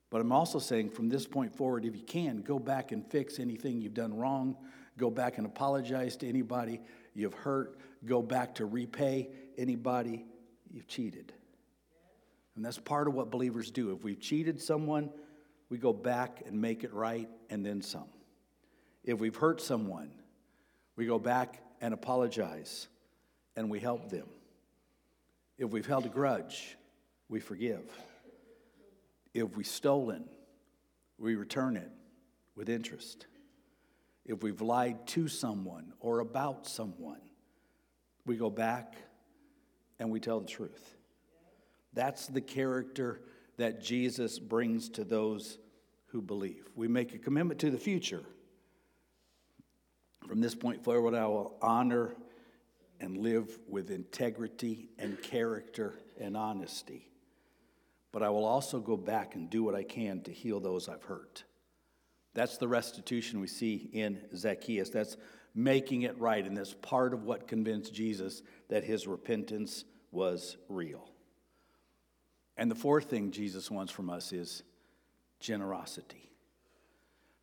But 0.09 0.19
I'm 0.19 0.33
also 0.33 0.59
saying 0.59 0.89
from 0.89 1.07
this 1.07 1.25
point 1.25 1.55
forward, 1.55 1.85
if 1.85 1.95
you 1.95 2.03
can, 2.03 2.41
go 2.41 2.59
back 2.59 2.91
and 2.91 3.09
fix 3.09 3.39
anything 3.39 3.81
you've 3.81 3.93
done 3.93 4.13
wrong. 4.13 4.57
Go 4.97 5.09
back 5.09 5.37
and 5.37 5.47
apologize 5.47 6.17
to 6.17 6.27
anybody 6.27 6.81
you've 7.13 7.33
hurt. 7.33 7.79
Go 8.03 8.21
back 8.21 8.55
to 8.55 8.65
repay 8.65 9.29
anybody 9.57 10.25
you've 10.69 10.89
cheated. 10.89 11.31
And 12.57 12.65
that's 12.65 12.79
part 12.79 13.07
of 13.07 13.13
what 13.13 13.31
believers 13.31 13.71
do. 13.71 13.93
If 13.93 14.03
we've 14.03 14.19
cheated 14.19 14.61
someone, 14.61 15.09
we 15.69 15.77
go 15.77 15.93
back 15.93 16.43
and 16.45 16.59
make 16.59 16.83
it 16.83 16.93
right 16.93 17.29
and 17.49 17.65
then 17.65 17.81
some. 17.81 18.09
If 19.03 19.19
we've 19.19 19.35
hurt 19.35 19.61
someone, 19.61 20.11
we 20.95 21.05
go 21.05 21.19
back 21.19 21.61
and 21.81 21.93
apologize 21.93 22.87
and 23.55 23.69
we 23.69 23.79
help 23.79 24.09
them. 24.09 24.27
If 25.57 25.71
we've 25.71 25.85
held 25.85 26.05
a 26.05 26.09
grudge, 26.09 26.77
we 27.29 27.39
forgive. 27.39 27.83
If 29.33 29.55
we've 29.55 29.65
stolen, 29.67 30.25
we 31.17 31.35
return 31.35 31.77
it 31.77 31.91
with 32.55 32.69
interest. 32.69 33.27
If 34.25 34.43
we've 34.43 34.61
lied 34.61 35.07
to 35.07 35.27
someone 35.27 35.93
or 35.99 36.19
about 36.19 36.67
someone, 36.67 37.21
we 38.25 38.35
go 38.37 38.49
back 38.49 38.95
and 39.99 40.11
we 40.11 40.19
tell 40.19 40.39
the 40.39 40.47
truth. 40.47 40.95
That's 41.93 42.27
the 42.27 42.41
character 42.41 43.21
that 43.57 43.81
Jesus 43.81 44.39
brings 44.39 44.89
to 44.89 45.03
those 45.03 45.57
who 46.07 46.21
believe. 46.21 46.69
We 46.75 46.87
make 46.87 47.13
a 47.13 47.17
commitment 47.17 47.59
to 47.61 47.71
the 47.71 47.77
future. 47.77 48.23
From 50.27 50.41
this 50.41 50.55
point 50.55 50.83
forward, 50.83 51.13
I 51.13 51.25
will 51.27 51.57
honor 51.61 52.15
and 52.99 53.17
live 53.17 53.59
with 53.67 53.89
integrity 53.89 54.89
and 54.99 55.21
character 55.21 55.95
and 56.19 56.37
honesty 56.37 57.11
but 58.11 58.23
I 58.23 58.29
will 58.29 58.45
also 58.45 58.79
go 58.79 58.97
back 58.97 59.35
and 59.35 59.49
do 59.49 59.63
what 59.63 59.75
I 59.75 59.83
can 59.83 60.21
to 60.23 60.31
heal 60.31 60.59
those 60.59 60.89
I've 60.89 61.03
hurt. 61.03 61.43
That's 62.33 62.57
the 62.57 62.67
restitution 62.67 63.39
we 63.39 63.47
see 63.47 63.89
in 63.93 64.19
Zacchaeus. 64.35 64.89
That's 64.89 65.17
making 65.53 66.03
it 66.03 66.17
right, 66.19 66.45
and 66.45 66.55
that's 66.55 66.73
part 66.73 67.13
of 67.13 67.23
what 67.23 67.47
convinced 67.47 67.93
Jesus 67.93 68.41
that 68.69 68.83
his 68.83 69.07
repentance 69.07 69.85
was 70.11 70.57
real. 70.69 71.09
And 72.57 72.69
the 72.69 72.75
fourth 72.75 73.05
thing 73.05 73.31
Jesus 73.31 73.71
wants 73.71 73.91
from 73.91 74.09
us 74.09 74.33
is 74.33 74.63
generosity. 75.39 76.29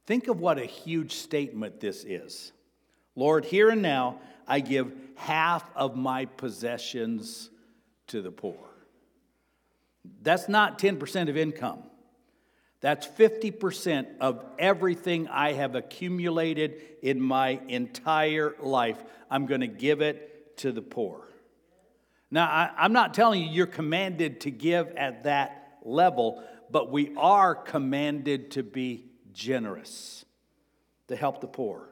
Think 0.06 0.28
of 0.28 0.40
what 0.40 0.58
a 0.58 0.64
huge 0.64 1.12
statement 1.12 1.80
this 1.80 2.04
is. 2.04 2.52
Lord, 3.18 3.44
here 3.44 3.68
and 3.68 3.82
now, 3.82 4.20
I 4.46 4.60
give 4.60 4.92
half 5.16 5.68
of 5.74 5.96
my 5.96 6.26
possessions 6.26 7.50
to 8.06 8.22
the 8.22 8.30
poor. 8.30 8.64
That's 10.22 10.48
not 10.48 10.78
10% 10.78 11.28
of 11.28 11.36
income. 11.36 11.82
That's 12.80 13.08
50% 13.08 14.18
of 14.20 14.44
everything 14.56 15.26
I 15.26 15.54
have 15.54 15.74
accumulated 15.74 16.80
in 17.02 17.20
my 17.20 17.60
entire 17.66 18.54
life. 18.60 19.02
I'm 19.28 19.46
going 19.46 19.62
to 19.62 19.66
give 19.66 20.00
it 20.00 20.56
to 20.58 20.70
the 20.70 20.80
poor. 20.80 21.26
Now, 22.30 22.46
I, 22.46 22.84
am 22.84 22.92
not 22.92 23.14
telling 23.14 23.42
you 23.42 23.48
you're 23.48 23.66
commanded 23.66 24.42
to 24.42 24.52
give 24.52 24.92
at 24.92 25.24
that 25.24 25.80
level, 25.82 26.44
but 26.70 26.92
we 26.92 27.16
are 27.16 27.56
commanded 27.56 28.52
to 28.52 28.62
be 28.62 29.06
generous, 29.32 30.24
to 31.08 31.16
help 31.16 31.40
the 31.40 31.48
poor, 31.48 31.88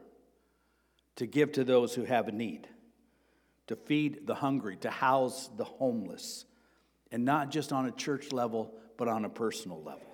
to 1.17 1.27
give 1.27 1.53
to 1.53 1.65
those 1.65 1.95
who 1.95 2.05
have 2.05 2.29
a 2.29 2.33
need, 2.33 2.69
to 3.67 3.77
feed 3.77 4.27
the 4.27 4.35
hungry, 4.35 4.77
to 4.79 4.91
house 4.91 5.51
the 5.57 5.65
homeless, 5.65 6.45
and 7.11 7.25
not 7.25 7.51
just 7.51 7.73
on 7.73 7.87
a 7.87 7.91
church 7.91 8.33
level, 8.33 8.75
but 8.97 9.09
on 9.09 9.25
a 9.25 9.29
personal 9.29 9.83
level. 9.83 10.07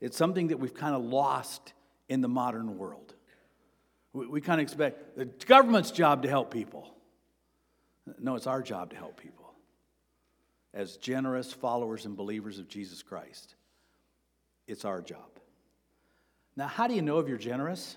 It's 0.00 0.16
something 0.16 0.48
that 0.48 0.58
we've 0.58 0.74
kind 0.74 0.94
of 0.94 1.02
lost 1.02 1.72
in 2.08 2.20
the 2.20 2.28
modern 2.28 2.78
world. 2.78 3.14
We, 4.12 4.26
we 4.26 4.40
kind 4.40 4.60
of 4.60 4.64
expect 4.64 5.16
the 5.16 5.24
government's 5.24 5.90
job 5.90 6.22
to 6.22 6.28
help 6.28 6.50
people. 6.50 6.94
No, 8.18 8.36
it's 8.36 8.46
our 8.46 8.62
job 8.62 8.90
to 8.90 8.96
help 8.96 9.20
people 9.20 9.52
as 10.76 10.98
generous 10.98 11.52
followers 11.52 12.04
and 12.04 12.16
believers 12.16 12.58
of 12.58 12.68
Jesus 12.68 13.02
Christ. 13.02 13.56
It's 14.66 14.84
our 14.84 15.00
job. 15.00 15.40
Now, 16.54 16.66
how 16.66 16.86
do 16.86 16.94
you 16.94 17.02
know 17.02 17.18
if 17.18 17.28
you're 17.28 17.38
generous? 17.38 17.96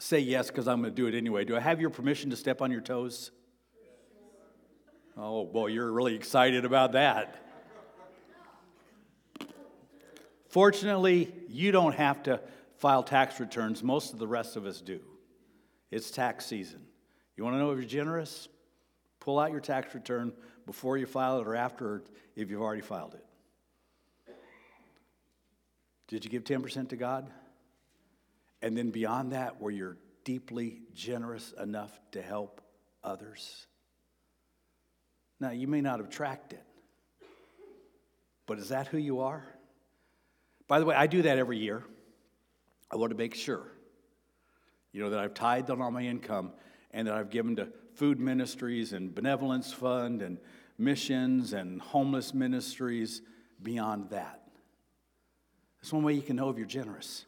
Say 0.00 0.20
yes, 0.20 0.46
because 0.46 0.66
I'm 0.66 0.80
going 0.80 0.94
to 0.94 0.96
do 0.96 1.06
it 1.08 1.14
anyway. 1.14 1.44
Do 1.44 1.54
I 1.54 1.60
have 1.60 1.78
your 1.78 1.90
permission 1.90 2.30
to 2.30 2.36
step 2.36 2.62
on 2.62 2.70
your 2.72 2.80
toes? 2.80 3.30
Oh, 5.14 5.44
boy, 5.44 5.66
you're 5.66 5.92
really 5.92 6.14
excited 6.14 6.64
about 6.64 6.92
that. 6.92 7.36
Fortunately, 10.48 11.30
you 11.48 11.70
don't 11.70 11.94
have 11.94 12.22
to 12.22 12.40
file 12.78 13.02
tax 13.02 13.38
returns. 13.38 13.82
Most 13.82 14.14
of 14.14 14.18
the 14.18 14.26
rest 14.26 14.56
of 14.56 14.64
us 14.64 14.80
do. 14.80 15.00
It's 15.90 16.10
tax 16.10 16.46
season. 16.46 16.80
You 17.36 17.44
want 17.44 17.56
to 17.56 17.58
know 17.58 17.70
if 17.72 17.76
you're 17.76 17.86
generous? 17.86 18.48
Pull 19.20 19.38
out 19.38 19.50
your 19.50 19.60
tax 19.60 19.94
return 19.94 20.32
before 20.64 20.96
you 20.96 21.04
file 21.04 21.40
it 21.40 21.46
or 21.46 21.54
after 21.54 22.02
if 22.36 22.48
you've 22.48 22.62
already 22.62 22.80
filed 22.80 23.12
it. 23.12 24.34
Did 26.08 26.24
you 26.24 26.30
give 26.30 26.44
10% 26.44 26.88
to 26.88 26.96
God? 26.96 27.30
And 28.62 28.76
then 28.76 28.90
beyond 28.90 29.32
that, 29.32 29.60
where 29.60 29.72
you're 29.72 29.96
deeply 30.24 30.82
generous 30.94 31.52
enough 31.60 31.98
to 32.12 32.22
help 32.22 32.60
others? 33.02 33.66
Now, 35.38 35.50
you 35.50 35.66
may 35.66 35.80
not 35.80 36.00
have 36.00 36.10
tracked 36.10 36.52
it, 36.52 36.62
but 38.46 38.58
is 38.58 38.68
that 38.68 38.88
who 38.88 38.98
you 38.98 39.20
are? 39.20 39.44
By 40.68 40.78
the 40.78 40.84
way, 40.84 40.94
I 40.94 41.06
do 41.06 41.22
that 41.22 41.38
every 41.38 41.58
year. 41.58 41.82
I 42.90 42.96
want 42.96 43.10
to 43.12 43.16
make 43.16 43.34
sure, 43.34 43.62
you 44.92 45.02
know, 45.02 45.10
that 45.10 45.18
I've 45.18 45.34
tithed 45.34 45.70
on 45.70 45.80
all 45.80 45.90
my 45.90 46.02
income 46.02 46.52
and 46.90 47.08
that 47.08 47.14
I've 47.14 47.30
given 47.30 47.56
to 47.56 47.68
food 47.94 48.20
ministries 48.20 48.92
and 48.92 49.14
benevolence 49.14 49.72
fund 49.72 50.22
and 50.22 50.38
missions 50.76 51.52
and 51.52 51.80
homeless 51.80 52.34
ministries 52.34 53.22
beyond 53.62 54.10
that. 54.10 54.42
That's 55.80 55.92
one 55.92 56.02
way 56.02 56.14
you 56.14 56.22
can 56.22 56.36
know 56.36 56.50
if 56.50 56.58
you're 56.58 56.66
generous. 56.66 57.24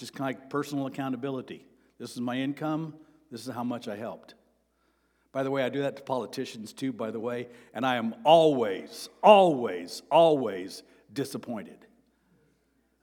Just 0.00 0.14
kind 0.14 0.34
of 0.34 0.40
like 0.40 0.48
personal 0.48 0.86
accountability. 0.86 1.66
This 1.98 2.12
is 2.12 2.22
my 2.22 2.36
income, 2.38 2.94
this 3.30 3.46
is 3.46 3.52
how 3.52 3.62
much 3.62 3.86
I 3.86 3.96
helped. 3.96 4.34
By 5.30 5.42
the 5.42 5.50
way, 5.50 5.62
I 5.62 5.68
do 5.68 5.82
that 5.82 5.96
to 5.96 6.02
politicians 6.02 6.72
too, 6.72 6.90
by 6.90 7.10
the 7.10 7.20
way, 7.20 7.48
and 7.74 7.84
I 7.84 7.96
am 7.96 8.14
always, 8.24 9.10
always, 9.22 10.00
always 10.10 10.82
disappointed. 11.12 11.86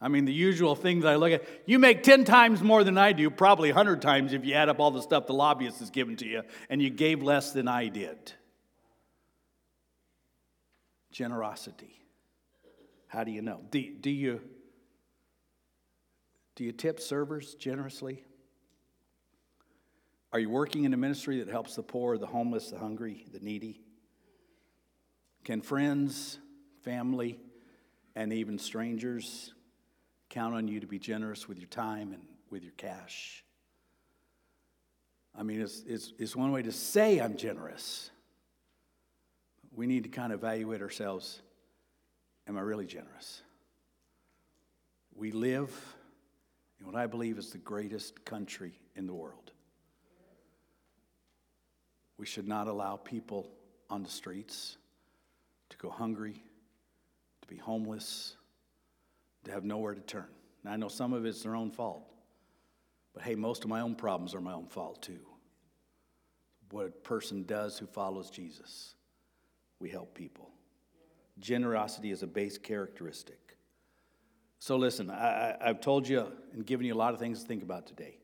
I 0.02 0.08
mean, 0.08 0.26
the 0.26 0.34
usual 0.34 0.74
things 0.74 1.06
I 1.06 1.18
look 1.18 1.32
at, 1.32 1.44
you 1.68 1.78
make 1.78 2.02
10 2.02 2.26
times 2.26 2.64
more 2.64 2.84
than 2.84 2.98
I 2.98 3.12
do, 3.12 3.30
probably 3.30 3.70
100 3.70 4.02
times 4.02 4.34
if 4.34 4.44
you 4.44 4.56
add 4.56 4.68
up 4.68 4.80
all 4.80 4.90
the 4.90 5.02
stuff 5.04 5.28
the 5.28 5.34
lobbyist 5.34 5.80
has 5.80 5.92
given 5.92 6.16
to 6.18 6.26
you, 6.26 6.42
and 6.68 6.82
you 6.82 6.90
gave 6.90 7.22
less 7.22 7.52
than 7.52 7.68
I 7.68 7.90
did. 7.90 8.34
Generosity. 11.12 11.94
How 13.06 13.24
do 13.24 13.30
you 13.30 13.44
know? 13.44 13.62
Do, 13.70 13.88
do, 14.02 14.10
you, 14.10 14.42
do 16.58 16.64
you 16.64 16.72
tip 16.72 17.00
servers 17.00 17.54
generously? 17.54 18.24
Are 20.34 20.40
you 20.40 20.50
working 20.50 20.86
in 20.86 20.94
a 20.94 20.98
ministry 20.98 21.38
that 21.38 21.50
helps 21.50 21.76
the 21.76 21.84
poor, 21.84 22.18
the 22.18 22.26
homeless, 22.26 22.72
the 22.72 22.80
hungry, 22.80 23.28
the 23.32 23.40
needy? 23.40 23.80
Can 25.44 25.62
friends, 25.62 26.40
family, 26.82 27.40
and 28.16 28.34
even 28.34 28.58
strangers 28.58 29.54
count 30.30 30.56
on 30.56 30.68
you 30.68 30.80
to 30.80 30.88
be 30.88 30.98
generous 30.98 31.48
with 31.48 31.60
your 31.60 31.68
time 31.68 32.12
and 32.12 32.24
with 32.50 32.64
your 32.64 32.74
cash? 32.76 33.44
I 35.38 35.44
mean, 35.44 35.62
it's, 35.62 35.84
it's, 35.86 36.12
it's 36.18 36.36
one 36.36 36.52
way 36.52 36.64
to 36.64 36.72
say 36.72 37.20
I'm 37.20 37.38
generous. 37.38 38.10
We 39.76 39.86
need 39.86 40.04
to 40.06 40.10
kind 40.10 40.34
of 40.34 40.40
evaluate 40.40 40.82
ourselves. 40.82 41.40
Am 42.48 42.58
I 42.58 42.62
really 42.62 42.88
generous? 42.88 43.44
We 45.16 45.32
live 45.32 45.72
in 46.80 46.86
what 46.86 46.96
I 46.96 47.08
believe 47.08 47.38
is 47.38 47.52
the 47.52 47.58
greatest 47.58 48.24
country 48.26 48.74
in 48.96 49.08
the 49.08 49.14
world. 49.14 49.52
We 52.18 52.26
should 52.26 52.48
not 52.48 52.68
allow 52.68 52.96
people 52.96 53.50
on 53.90 54.04
the 54.04 54.10
streets 54.10 54.78
to 55.70 55.78
go 55.78 55.90
hungry, 55.90 56.42
to 57.42 57.48
be 57.48 57.58
homeless, 57.58 58.36
to 59.44 59.52
have 59.52 59.64
nowhere 59.64 59.94
to 59.94 60.02
turn. 60.02 60.28
Now, 60.64 60.72
I 60.72 60.78
know 60.78 60.88
some 60.88 61.14
of 61.14 61.26
it's 61.26 61.44
their 61.44 61.56
own 61.56 61.72
fault, 61.72 62.04
but 63.14 63.24
hey, 63.24 63.36
most 63.36 63.64
of 63.64 63.70
my 63.70 63.82
own 63.82 63.96
problems 63.96 64.34
are 64.34 64.42
my 64.42 64.54
own 64.54 64.68
fault 64.68 65.02
too. 65.02 65.20
What 66.72 66.86
a 66.86 66.90
person 66.90 67.44
does 67.44 67.78
who 67.78 67.86
follows 67.86 68.30
Jesus, 68.30 68.96
we 69.80 69.90
help 69.90 70.14
people. 70.14 70.50
Generosity 71.40 72.12
is 72.12 72.24
a 72.24 72.28
base 72.28 72.58
characteristic. 72.58 73.57
So, 74.60 74.76
listen, 74.78 75.10
I, 75.12 75.56
have 75.62 75.82
told 75.82 76.08
you 76.08 76.32
and 76.54 76.66
given 76.66 76.86
you 76.86 76.94
a 76.94 76.98
lot 76.98 77.14
of 77.14 77.20
things 77.20 77.42
to 77.42 77.48
think 77.48 77.64
about 77.64 77.86
today. 77.86 78.18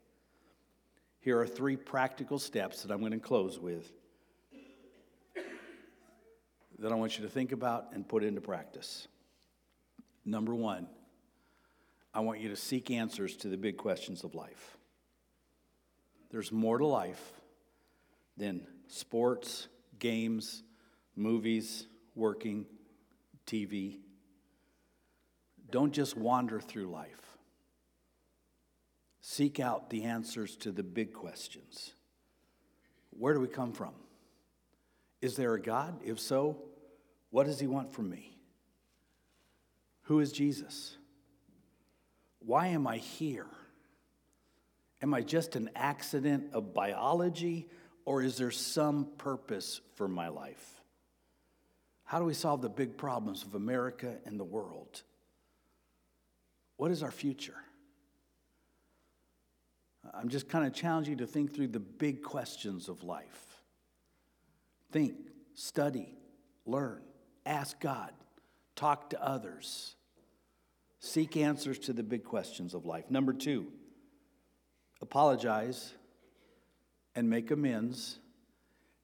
Here 1.19 1.39
are 1.39 1.47
three 1.47 1.77
practical 1.77 2.39
steps 2.39 2.83
that 2.83 2.91
I'm 2.91 2.99
going 2.99 3.13
to 3.13 3.19
close 3.19 3.59
with 3.59 3.91
that 6.79 6.91
I 6.91 6.95
want 6.95 7.17
you 7.17 7.23
to 7.23 7.29
think 7.29 7.51
about 7.51 7.93
and 7.93 8.07
put 8.07 8.23
into 8.23 8.41
practice. 8.41 9.07
Number 10.25 10.53
one, 10.53 10.87
I 12.13 12.19
want 12.19 12.39
you 12.41 12.49
to 12.49 12.55
seek 12.55 12.91
answers 12.91 13.37
to 13.37 13.47
the 13.47 13.57
big 13.57 13.77
questions 13.77 14.23
of 14.23 14.35
life. 14.35 14.77
There's 16.29 16.51
more 16.51 16.77
to 16.77 16.85
life 16.85 17.21
than 18.35 18.67
sports, 18.87 19.67
games, 19.99 20.63
movies, 21.15 21.87
working, 22.15 22.65
TV. 23.45 23.99
Don't 25.73 25.91
just 25.91 26.15
wander 26.15 26.59
through 26.59 26.91
life. 26.91 27.35
Seek 29.21 29.59
out 29.59 29.89
the 29.89 30.03
answers 30.03 30.55
to 30.57 30.71
the 30.71 30.83
big 30.83 31.13
questions. 31.13 31.95
Where 33.09 33.33
do 33.33 33.39
we 33.39 33.47
come 33.47 33.73
from? 33.73 33.95
Is 35.19 35.35
there 35.35 35.55
a 35.55 35.59
God? 35.59 35.99
If 36.05 36.19
so, 36.19 36.59
what 37.31 37.47
does 37.47 37.59
he 37.59 37.65
want 37.65 37.91
from 37.91 38.07
me? 38.07 38.37
Who 40.03 40.19
is 40.19 40.31
Jesus? 40.31 40.95
Why 42.37 42.67
am 42.67 42.85
I 42.85 42.97
here? 42.97 43.47
Am 45.01 45.11
I 45.11 45.21
just 45.21 45.55
an 45.55 45.71
accident 45.75 46.53
of 46.53 46.75
biology, 46.75 47.67
or 48.05 48.21
is 48.21 48.37
there 48.37 48.51
some 48.51 49.07
purpose 49.17 49.81
for 49.95 50.07
my 50.07 50.27
life? 50.27 50.83
How 52.03 52.19
do 52.19 52.25
we 52.25 52.35
solve 52.35 52.61
the 52.61 52.69
big 52.69 52.95
problems 52.95 53.41
of 53.41 53.55
America 53.55 54.17
and 54.23 54.39
the 54.39 54.43
world? 54.43 55.01
What 56.77 56.91
is 56.91 57.03
our 57.03 57.11
future? 57.11 57.55
I'm 60.13 60.29
just 60.29 60.49
kind 60.49 60.65
of 60.65 60.73
challenging 60.73 61.13
you 61.13 61.25
to 61.25 61.27
think 61.27 61.53
through 61.53 61.69
the 61.69 61.79
big 61.79 62.23
questions 62.23 62.89
of 62.89 63.03
life. 63.03 63.61
Think, 64.91 65.15
study, 65.55 66.17
learn, 66.65 67.01
ask 67.45 67.79
God, 67.79 68.11
talk 68.75 69.09
to 69.11 69.23
others, 69.23 69.95
seek 70.99 71.37
answers 71.37 71.79
to 71.79 71.93
the 71.93 72.03
big 72.03 72.23
questions 72.23 72.73
of 72.73 72.85
life. 72.85 73.09
Number 73.09 73.33
two, 73.33 73.67
apologize 75.01 75.93
and 77.15 77.29
make 77.29 77.51
amends 77.51 78.19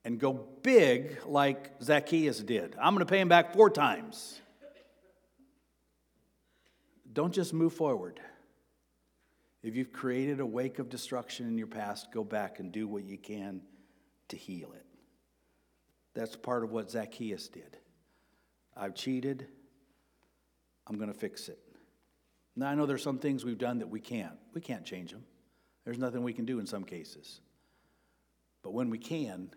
and 0.05 0.19
go 0.19 0.33
big 0.61 1.17
like 1.25 1.71
Zacchaeus 1.81 2.39
did. 2.39 2.75
I'm 2.81 2.93
going 2.93 3.05
to 3.05 3.09
pay 3.09 3.19
him 3.19 3.29
back 3.29 3.53
four 3.53 3.69
times. 3.69 4.39
Don't 7.19 7.33
just 7.33 7.53
move 7.53 7.73
forward. 7.73 8.21
If 9.61 9.75
you've 9.75 9.91
created 9.91 10.39
a 10.39 10.45
wake 10.45 10.79
of 10.79 10.87
destruction 10.87 11.47
in 11.47 11.57
your 11.57 11.67
past, 11.67 12.13
go 12.13 12.23
back 12.23 12.61
and 12.61 12.71
do 12.71 12.87
what 12.87 13.03
you 13.03 13.17
can 13.17 13.59
to 14.29 14.37
heal 14.37 14.71
it. 14.71 14.85
That's 16.13 16.37
part 16.37 16.63
of 16.63 16.71
what 16.71 16.89
Zacchaeus 16.89 17.49
did. 17.49 17.75
I've 18.73 18.95
cheated. 18.95 19.47
I'm 20.87 20.95
going 20.95 21.11
to 21.11 21.19
fix 21.19 21.49
it. 21.49 21.59
Now, 22.55 22.69
I 22.69 22.75
know 22.75 22.85
there's 22.85 23.03
some 23.03 23.19
things 23.19 23.43
we've 23.43 23.57
done 23.57 23.79
that 23.79 23.89
we 23.89 23.99
can't. 23.99 24.37
We 24.53 24.61
can't 24.61 24.85
change 24.85 25.11
them. 25.11 25.25
There's 25.83 25.99
nothing 25.99 26.23
we 26.23 26.31
can 26.31 26.45
do 26.45 26.59
in 26.59 26.67
some 26.67 26.85
cases. 26.85 27.41
But 28.63 28.71
when 28.71 28.89
we 28.89 28.97
can, 28.97 29.49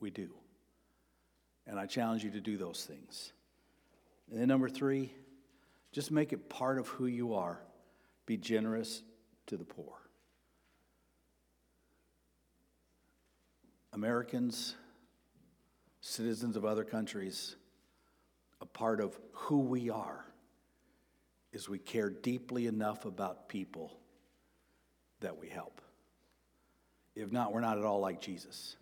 we 0.00 0.10
do. 0.10 0.34
And 1.66 1.80
I 1.80 1.86
challenge 1.86 2.24
you 2.24 2.32
to 2.32 2.42
do 2.42 2.58
those 2.58 2.84
things. 2.84 3.32
And 4.30 4.38
then, 4.38 4.48
number 4.48 4.68
three, 4.68 5.14
just 5.92 6.10
make 6.10 6.32
it 6.32 6.48
part 6.48 6.78
of 6.78 6.88
who 6.88 7.06
you 7.06 7.34
are. 7.34 7.60
Be 8.26 8.36
generous 8.36 9.02
to 9.46 9.56
the 9.56 9.64
poor. 9.64 9.94
Americans, 13.92 14.76
citizens 16.00 16.56
of 16.56 16.64
other 16.64 16.84
countries, 16.84 17.56
a 18.60 18.66
part 18.66 19.00
of 19.00 19.18
who 19.32 19.58
we 19.58 19.90
are 19.90 20.24
is 21.52 21.68
we 21.68 21.78
care 21.78 22.08
deeply 22.08 22.66
enough 22.66 23.04
about 23.04 23.48
people 23.48 23.98
that 25.20 25.38
we 25.38 25.48
help. 25.48 25.80
If 27.16 27.32
not, 27.32 27.52
we're 27.52 27.60
not 27.60 27.78
at 27.78 27.84
all 27.84 27.98
like 27.98 28.20
Jesus, 28.20 28.76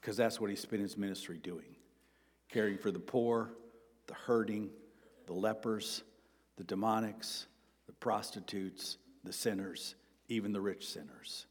because 0.00 0.16
that's 0.16 0.40
what 0.40 0.48
he 0.48 0.56
spent 0.56 0.80
his 0.80 0.96
ministry 0.96 1.38
doing 1.38 1.76
caring 2.48 2.78
for 2.78 2.90
the 2.90 2.98
poor, 2.98 3.50
the 4.06 4.14
hurting, 4.14 4.70
the 5.28 5.34
lepers, 5.34 6.02
the 6.56 6.64
demonics, 6.64 7.44
the 7.86 7.92
prostitutes, 7.92 8.96
the 9.24 9.32
sinners, 9.32 9.94
even 10.28 10.52
the 10.52 10.60
rich 10.60 10.88
sinners. 10.88 11.44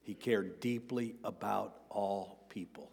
He 0.00 0.14
cared 0.14 0.58
deeply 0.58 1.14
about 1.22 1.76
all 1.90 2.44
people. 2.48 2.90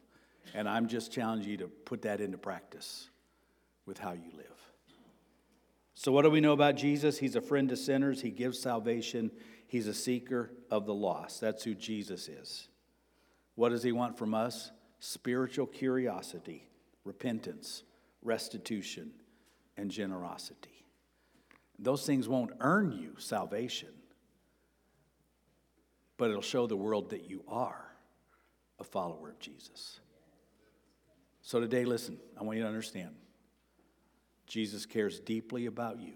And 0.53 0.69
I'm 0.69 0.87
just 0.87 1.11
challenging 1.11 1.49
you 1.49 1.57
to 1.57 1.67
put 1.67 2.03
that 2.03 2.21
into 2.21 2.37
practice 2.37 3.09
with 3.87 3.97
how 3.97 4.11
you 4.11 4.29
live. 4.37 4.45
So, 5.95 6.11
what 6.11 6.21
do 6.21 6.29
we 6.29 6.39
know 6.39 6.53
about 6.53 6.75
Jesus? 6.75 7.17
He's 7.17 7.35
a 7.35 7.41
friend 7.41 7.67
to 7.69 7.75
sinners, 7.75 8.21
He 8.21 8.29
gives 8.29 8.59
salvation, 8.59 9.31
He's 9.65 9.87
a 9.87 9.93
seeker 9.93 10.51
of 10.69 10.85
the 10.85 10.93
lost. 10.93 11.41
That's 11.41 11.63
who 11.63 11.73
Jesus 11.73 12.27
is. 12.27 12.67
What 13.55 13.69
does 13.69 13.81
He 13.81 13.91
want 13.91 14.19
from 14.19 14.35
us? 14.35 14.71
Spiritual 14.99 15.65
curiosity, 15.65 16.67
repentance, 17.05 17.81
restitution, 18.21 19.11
and 19.77 19.91
generosity. 19.91 20.85
Those 21.77 22.05
things 22.05 22.27
won't 22.27 22.51
earn 22.59 22.91
you 22.91 23.13
salvation, 23.17 23.89
but 26.17 26.29
it'll 26.29 26.41
show 26.41 26.67
the 26.67 26.77
world 26.77 27.09
that 27.09 27.29
you 27.29 27.43
are 27.47 27.85
a 28.79 28.83
follower 28.83 29.29
of 29.29 29.39
Jesus. 29.39 29.99
So 31.41 31.59
today, 31.59 31.85
listen, 31.85 32.17
I 32.39 32.43
want 32.43 32.57
you 32.57 32.63
to 32.63 32.69
understand 32.69 33.11
Jesus 34.47 34.85
cares 34.85 35.19
deeply 35.19 35.65
about 35.65 35.99
you. 35.99 36.13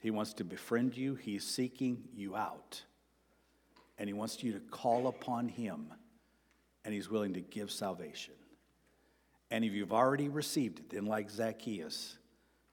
He 0.00 0.10
wants 0.10 0.34
to 0.34 0.44
befriend 0.44 0.96
you, 0.96 1.14
He's 1.14 1.44
seeking 1.44 2.04
you 2.14 2.36
out. 2.36 2.82
And 3.98 4.08
He 4.08 4.12
wants 4.12 4.42
you 4.42 4.52
to 4.52 4.60
call 4.60 5.06
upon 5.06 5.48
Him, 5.48 5.92
and 6.84 6.92
He's 6.92 7.08
willing 7.08 7.34
to 7.34 7.40
give 7.40 7.70
salvation. 7.70 8.34
And 9.54 9.64
if 9.64 9.72
you've 9.72 9.92
already 9.92 10.28
received 10.28 10.80
it, 10.80 10.90
then, 10.90 11.06
like 11.06 11.30
Zacchaeus, 11.30 12.18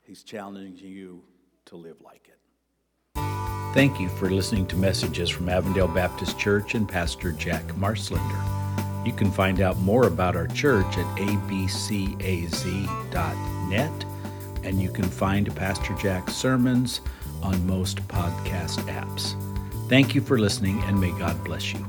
He's 0.01 0.23
challenging 0.23 0.89
you 0.89 1.21
to 1.65 1.75
live 1.75 2.01
like 2.01 2.27
it. 2.27 2.39
Thank 3.75 3.99
you 3.99 4.09
for 4.09 4.31
listening 4.31 4.65
to 4.65 4.75
messages 4.75 5.29
from 5.29 5.47
Avondale 5.47 5.87
Baptist 5.87 6.39
Church 6.39 6.73
and 6.73 6.89
Pastor 6.89 7.33
Jack 7.33 7.63
Marslender. 7.73 9.05
You 9.05 9.13
can 9.13 9.31
find 9.31 9.61
out 9.61 9.77
more 9.77 10.07
about 10.07 10.35
our 10.35 10.47
church 10.47 10.97
at 10.97 11.05
abcaz.net, 11.17 11.85
and 14.63 14.81
you 14.81 14.89
can 14.89 15.05
find 15.05 15.55
Pastor 15.55 15.93
Jack's 16.01 16.33
sermons 16.33 17.01
on 17.43 17.67
most 17.67 17.99
podcast 18.07 18.79
apps. 18.91 19.35
Thank 19.87 20.15
you 20.15 20.21
for 20.21 20.39
listening, 20.39 20.81
and 20.85 20.99
may 20.99 21.11
God 21.11 21.43
bless 21.43 21.73
you. 21.73 21.85